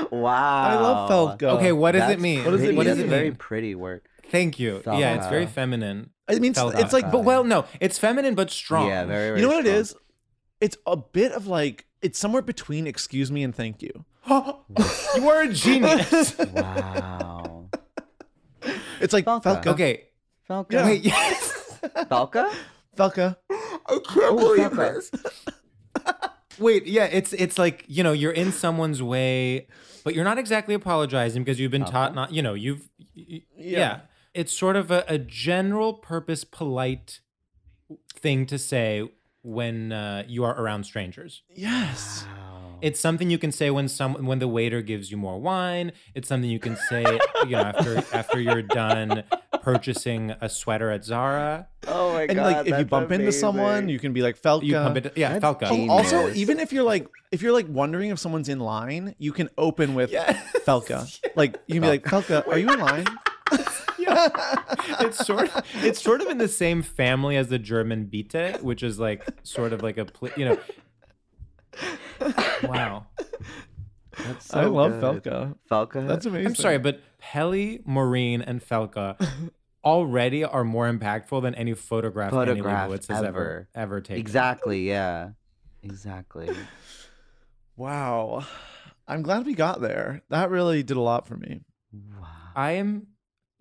[0.09, 0.63] Wow.
[0.69, 1.09] I love
[1.39, 1.43] Felka.
[1.57, 2.45] Okay, what does it That's mean?
[2.45, 2.77] What does it pretty.
[2.77, 2.88] mean?
[2.88, 3.35] That's a very mean?
[3.35, 4.01] pretty word.
[4.31, 4.81] Thank you.
[4.85, 5.49] Yeah, it's very Felka.
[5.49, 6.09] feminine.
[6.29, 6.79] I mean, it's, Felka.
[6.79, 8.88] it's like, but well, no, it's feminine but strong.
[8.88, 9.79] Yeah, very, very you know what it strong.
[9.81, 9.95] is?
[10.61, 14.05] It's a bit of like, it's somewhere between excuse me and thank you.
[14.29, 16.35] you are a genius.
[16.53, 17.26] Wow.
[19.02, 19.44] It's like Felka.
[19.64, 19.68] Felka.
[19.68, 20.03] okay.
[20.49, 20.86] Falca.
[20.86, 21.78] Wait, yes.
[22.10, 22.52] Falca?
[22.98, 23.38] Felka.
[23.49, 25.11] I can't believe this.
[26.60, 29.68] Wait, yeah, it's it's like you know you're in someone's way,
[30.03, 32.34] but you're not exactly apologizing because you've been taught not.
[32.34, 33.99] You know, you've y- yeah.
[34.34, 37.22] It's sort of a, a general purpose, polite
[38.14, 39.10] thing to say
[39.41, 41.41] when uh, you are around strangers.
[41.56, 42.26] Yes.
[42.81, 45.91] It's something you can say when some when the waiter gives you more wine.
[46.15, 47.03] It's something you can say,
[47.45, 49.23] you know, after after you're done
[49.61, 51.67] purchasing a sweater at Zara.
[51.87, 52.37] Oh my And god.
[52.37, 54.63] And like, if you that's bump into someone, you can be like Felka.
[54.63, 55.67] You pump it, yeah, That's Falca.
[55.67, 55.91] Oh, genius.
[55.91, 59.49] also, even if you're like, if you're like wondering if someone's in line, you can
[59.57, 61.19] open with Felka.
[61.35, 63.05] Like you can be like, Felka, are you in line?
[63.99, 64.29] Yeah.
[65.01, 68.81] It's sort of it's sort of in the same family as the German Bitte, which
[68.83, 70.57] is like sort of like a pl- you know.
[72.63, 73.05] Wow.
[74.17, 75.23] That's I love good.
[75.23, 75.55] Felka.
[75.69, 76.07] Falca.
[76.07, 76.47] That's amazing.
[76.47, 79.15] I'm sorry, but Pelly, Maureen, and Felka
[79.83, 83.69] already are more impactful than any photograph, Photograph Annie Leibovitz has ever ever.
[83.75, 84.19] ever taken.
[84.19, 85.29] Exactly, yeah.
[85.83, 86.49] Exactly.
[87.75, 88.45] Wow.
[89.07, 90.23] I'm glad we got there.
[90.29, 91.61] That really did a lot for me.
[91.93, 92.27] Wow.
[92.55, 93.07] I am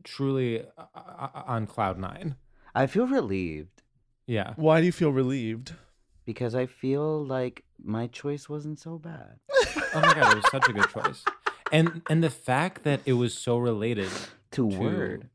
[0.03, 2.37] truly uh, uh, on cloud nine.
[2.75, 3.83] I feel relieved
[4.27, 4.55] Yeah.
[4.57, 5.75] Why do you feel relieved?
[6.25, 9.39] because I feel like my choice wasn't so bad.
[9.95, 11.25] Oh my god, it was such a good choice.
[11.73, 14.11] And and the fact that it was so related
[14.53, 15.31] To to word.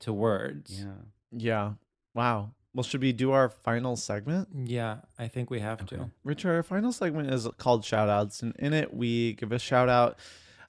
[0.00, 0.80] to words.
[0.84, 0.92] Yeah.
[1.32, 1.72] Yeah.
[2.14, 2.52] Wow.
[2.74, 4.48] Well, should we do our final segment?
[4.64, 6.10] Yeah, I think we have to.
[6.24, 10.18] Richard, our final segment is called shoutouts, and in it we give a shout out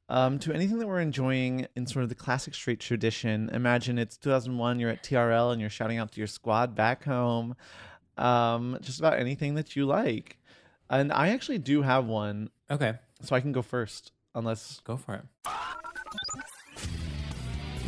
[0.09, 3.49] um, to anything that we're enjoying in sort of the classic street tradition.
[3.53, 7.55] Imagine it's 2001, you're at TRL and you're shouting out to your squad back home,
[8.17, 10.37] um, just about anything that you like.
[10.89, 15.15] And I actually do have one, Okay, so I can go first, unless go for
[15.15, 15.23] it.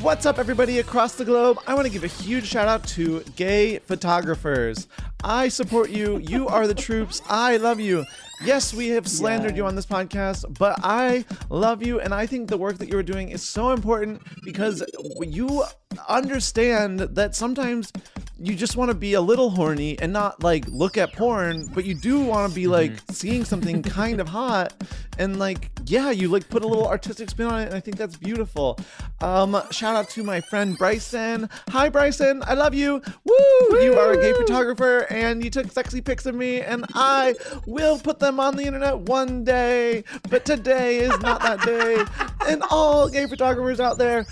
[0.01, 1.59] What's up, everybody across the globe?
[1.67, 4.87] I want to give a huge shout out to gay photographers.
[5.25, 6.19] I support you.
[6.19, 7.21] You are the troops.
[7.27, 8.05] I love you.
[8.41, 11.99] Yes, we have slandered you on this podcast, but I love you.
[11.99, 14.81] And I think the work that you're doing is so important because
[15.21, 15.65] you
[16.07, 17.91] understand that sometimes
[18.41, 21.85] you just want to be a little horny and not like look at porn, but
[21.85, 24.73] you do want to be like seeing something kind of hot
[25.17, 27.97] and like yeah, you like put a little artistic spin on it, and I think
[27.97, 28.79] that's beautiful.
[29.21, 31.49] Um, shout out to my friend Bryson.
[31.69, 33.01] Hi Bryson, I love you.
[33.25, 33.81] Woo!
[33.81, 37.35] You are a gay photographer, and you took sexy pics of me, and I
[37.65, 40.03] will put them on the internet one day.
[40.29, 42.03] But today is not that day.
[42.47, 44.25] And all gay photographers out there,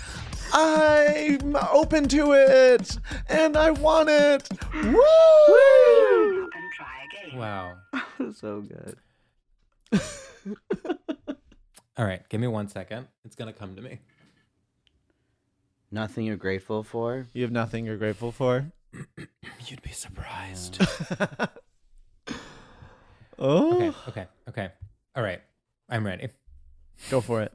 [0.52, 2.98] I'm open to it
[3.28, 4.48] and I want it.
[4.84, 6.50] Woo!
[7.34, 7.76] Wow.
[8.34, 8.96] so good.
[11.96, 13.08] All right, give me one second.
[13.24, 13.98] It's gonna come to me.
[15.90, 17.26] Nothing you're grateful for?
[17.32, 18.70] You have nothing you're grateful for?
[19.66, 20.80] You'd be surprised.
[23.40, 24.68] Oh, Okay, okay, okay.
[25.14, 25.40] All right,
[25.88, 26.26] I'm ready.
[27.08, 27.52] go for it.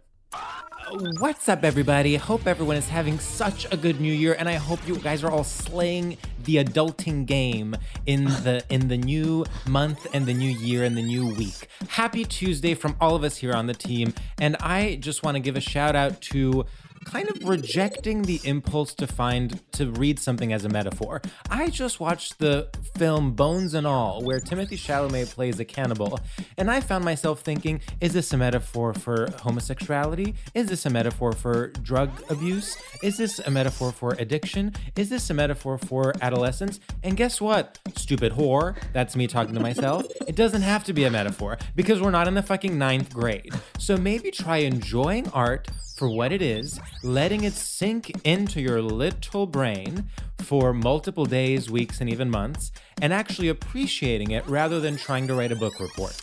[0.91, 2.15] What's up, everybody?
[2.17, 5.31] Hope everyone is having such a good new year, and I hope you guys are
[5.31, 10.83] all slaying the adulting game in the in the new month and the new year
[10.83, 11.67] and the new week.
[11.87, 15.39] Happy Tuesday from all of us here on the team, and I just want to
[15.39, 16.65] give a shout out to
[17.03, 21.21] kind of rejecting the impulse to find to read something as a metaphor.
[21.49, 26.19] I just watched the film Bones and All, where Timothée Chalamet plays a cannibal,
[26.57, 30.35] and I found myself thinking, is this a metaphor for homosexuality?
[30.53, 32.77] Is this a metaphor for drug abuse?
[33.01, 34.73] Is this a metaphor for addiction?
[34.95, 36.79] Is this a metaphor for adolescence?
[37.03, 37.79] And guess what?
[37.95, 40.05] Stupid whore, that's me talking to myself.
[40.27, 43.53] It doesn't have to be a metaphor because we're not in the fucking ninth grade.
[43.77, 49.45] So maybe try enjoying art for what it is, letting it sink into your little
[49.45, 50.09] brain
[50.39, 52.71] for multiple days, weeks, and even months,
[53.01, 56.19] and actually appreciating it rather than trying to write a book report.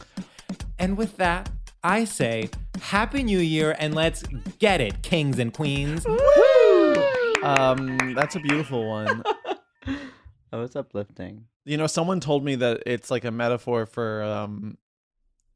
[0.78, 1.50] And with that,
[1.82, 4.22] I say, Happy New Year and let's
[4.58, 6.04] get it, kings and queens.
[7.42, 9.22] Um, that's a beautiful one.
[10.52, 11.44] Oh, it's uplifting.
[11.64, 14.76] You know, someone told me that it's like a metaphor for um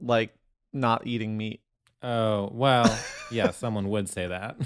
[0.01, 0.33] like
[0.73, 1.63] not eating meat.
[2.05, 2.99] Oh, well,
[3.31, 4.57] yeah, someone would say that.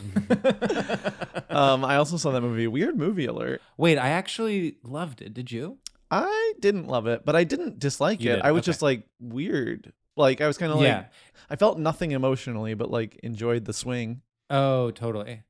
[1.51, 2.67] Um, I also saw that movie.
[2.67, 3.63] Weird movie alert.
[3.79, 5.33] Wait, I actually loved it.
[5.35, 5.79] Did you?
[6.11, 8.37] I didn't love it, but I didn't dislike You it.
[8.37, 8.67] did, I was okay.
[8.67, 9.93] just like weird.
[10.17, 11.07] Like I was kind of like
[11.51, 14.21] I felt nothing emotionally, but like enjoyed the swing.
[14.51, 15.43] Oh, totally.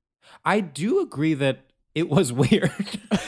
[0.45, 1.61] I do agree that
[1.95, 2.73] it was weird.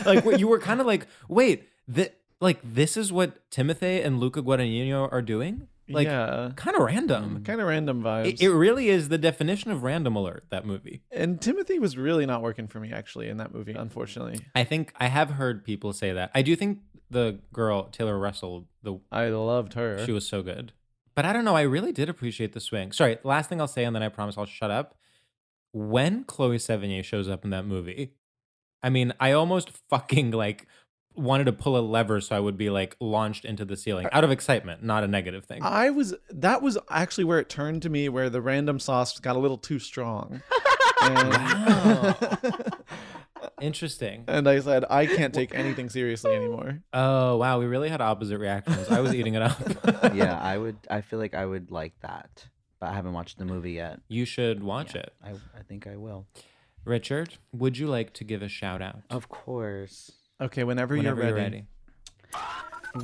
[0.07, 4.21] like what you were kind of like, wait, that like this is what Timothée and
[4.21, 5.67] Luca Guadagnino are doing?
[5.93, 7.41] Like yeah, kind of random.
[7.41, 8.27] Mm, kind of random vibes.
[8.27, 11.03] It, it really is the definition of random alert that movie.
[11.11, 14.41] and Timothée was really not working for me actually in that movie, unfortunately.
[14.55, 16.31] I think I have heard people say that.
[16.35, 16.81] I do think
[17.11, 20.05] the girl Taylor Russell, the I loved her.
[20.05, 20.73] she was so good.
[21.15, 22.93] But I don't know, I really did appreciate the swing.
[22.93, 24.95] Sorry, last thing I'll say and then I promise I'll shut up.
[25.73, 28.15] When Chloe Sevigny shows up in that movie,
[28.83, 30.67] I mean, I almost fucking like
[31.17, 34.25] wanted to pull a lever so I would be like launched into the ceiling out
[34.25, 35.63] of excitement, not a negative thing.
[35.63, 39.37] I was that was actually where it turned to me where the random sauce got
[39.37, 40.43] a little too strong.
[41.03, 42.17] and,
[43.61, 44.25] Interesting.
[44.27, 46.81] and I said, I can't take anything seriously anymore.
[46.93, 48.89] Oh, wow, we really had opposite reactions.
[48.89, 49.59] I was eating it up.
[50.15, 50.77] yeah, I would.
[50.91, 52.47] I feel like I would like that,
[52.81, 54.01] but I haven't watched the movie yet.
[54.09, 55.13] You should watch Yeah, it.
[55.25, 56.27] I, I think I will.
[56.85, 59.03] Richard, would you like to give a shout out?
[59.11, 60.11] Of course.
[60.41, 61.65] Okay, whenever, Whenever you're ready.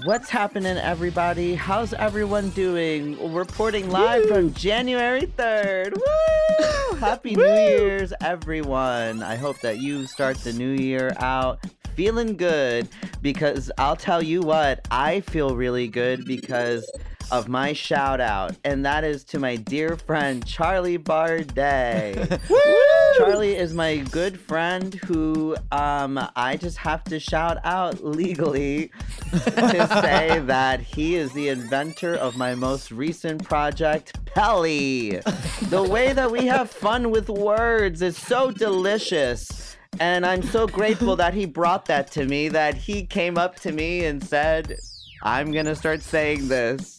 [0.05, 1.55] What's happening, everybody?
[1.55, 3.35] How's everyone doing?
[3.35, 5.97] Reporting live from January 3rd.
[5.97, 6.97] Woo!
[6.97, 9.23] Happy New Year's, everyone.
[9.23, 11.61] I hope that you start the new year out
[11.95, 12.89] feeling good
[13.21, 16.91] because I'll tell you what, I feel really good because
[17.31, 22.41] of my shout out, and that is to my dear friend Charlie Bardet.
[23.19, 28.91] Charlie is my good friend who um, I just have to shout out legally
[29.33, 35.21] to say that he is the inventor of my most recent project, Pelly.
[35.69, 39.77] The way that we have fun with words is so delicious.
[39.99, 43.73] And I'm so grateful that he brought that to me, that he came up to
[43.73, 44.79] me and said,
[45.23, 46.96] I'm to start saying this,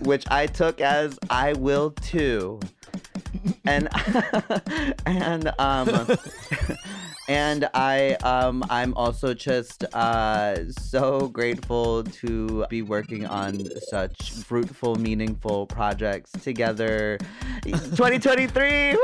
[0.00, 2.60] which I took as I will too
[3.64, 3.88] and
[5.06, 6.16] and um
[7.28, 14.96] and I um I'm also just uh so grateful to be working on such fruitful,
[14.96, 17.18] meaningful projects together.
[17.64, 18.98] 2023, woo!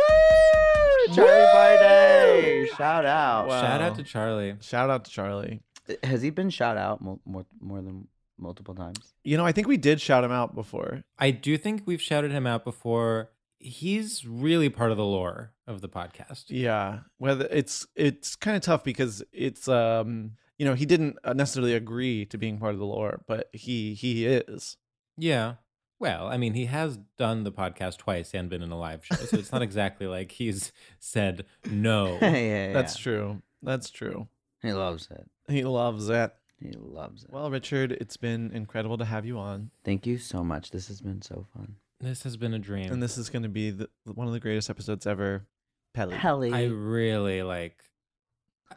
[1.15, 3.49] Charlie Bardet, shout out.
[3.49, 3.61] Wow.
[3.61, 4.55] Shout out to Charlie.
[4.61, 5.61] Shout out to Charlie.
[6.05, 8.07] Has he been shout out more more, more than
[8.43, 9.15] multiple times?
[9.25, 11.05] You know, I think we did shout him out before.
[11.19, 13.31] I do think we've shouted him out before.
[13.59, 16.47] He's really part of the lore of the podcast.
[16.49, 21.33] Yeah, whether it's it's kind of tough because it's um you know he didn't uh,
[21.33, 24.77] necessarily agree to being part of the lore, but he he is.
[25.17, 25.55] Yeah.
[26.01, 29.15] Well, I mean, he has done the podcast twice and been in a live show,
[29.15, 32.19] so it's not exactly like he's said no.
[32.23, 33.03] yeah, yeah, That's yeah.
[33.05, 33.43] true.
[33.63, 34.27] That's true.
[34.63, 35.31] He loves it.
[35.49, 36.35] He loves it.
[36.63, 37.31] He loves it.
[37.31, 40.71] Well, Richard, it's been incredible to have you on, Thank you so much.
[40.71, 41.77] This has been so fun.
[42.01, 42.91] This has been a dream.
[42.93, 45.47] and this is going to be the, one of the greatest episodes ever.
[45.95, 46.17] Pelly.
[46.17, 46.53] Pelly.
[46.53, 47.77] I really like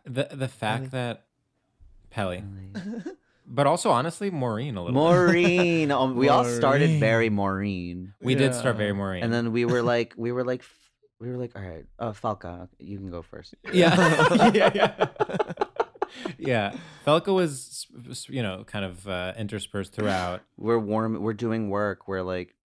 [0.05, 1.25] The the fact that
[2.09, 2.43] Pelly,
[3.47, 4.93] but also honestly Maureen a little.
[4.93, 4.99] bit.
[4.99, 5.91] Maureen.
[5.91, 6.99] Oh, we all started Maureen.
[6.99, 8.13] very Maureen.
[8.21, 8.79] We did start Yeah.
[8.79, 10.63] very Maureen, And then we were like, we were like,
[11.19, 13.55] we were like, all right, uh, Falca, you can go first.
[13.71, 15.07] yeah, yeah, yeah.
[16.37, 16.75] yeah.
[17.03, 17.87] Falco was,
[18.29, 20.41] you know, kind of uh, interspersed throughout.
[20.57, 21.21] We're warm.
[21.21, 22.07] We're doing work.
[22.07, 22.55] We're like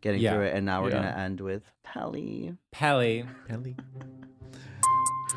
[0.00, 0.34] getting Yeah.
[0.34, 1.02] through it, and now we're Yeah.
[1.02, 2.54] gonna end with Pelly.
[2.72, 3.24] Pelly.
[3.48, 3.76] Pelly.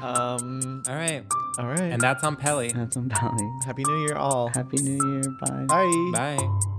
[0.01, 0.83] Um.
[0.87, 1.25] All right,
[1.57, 1.79] All right.
[1.91, 2.69] and that's on Pelly.
[2.69, 3.49] That's on Pelly.
[3.65, 4.47] Happy New Year, all.
[4.53, 5.23] Happy New Year.
[5.41, 5.65] Bye.
[5.65, 6.11] Bye.
[6.37, 6.78] Bye.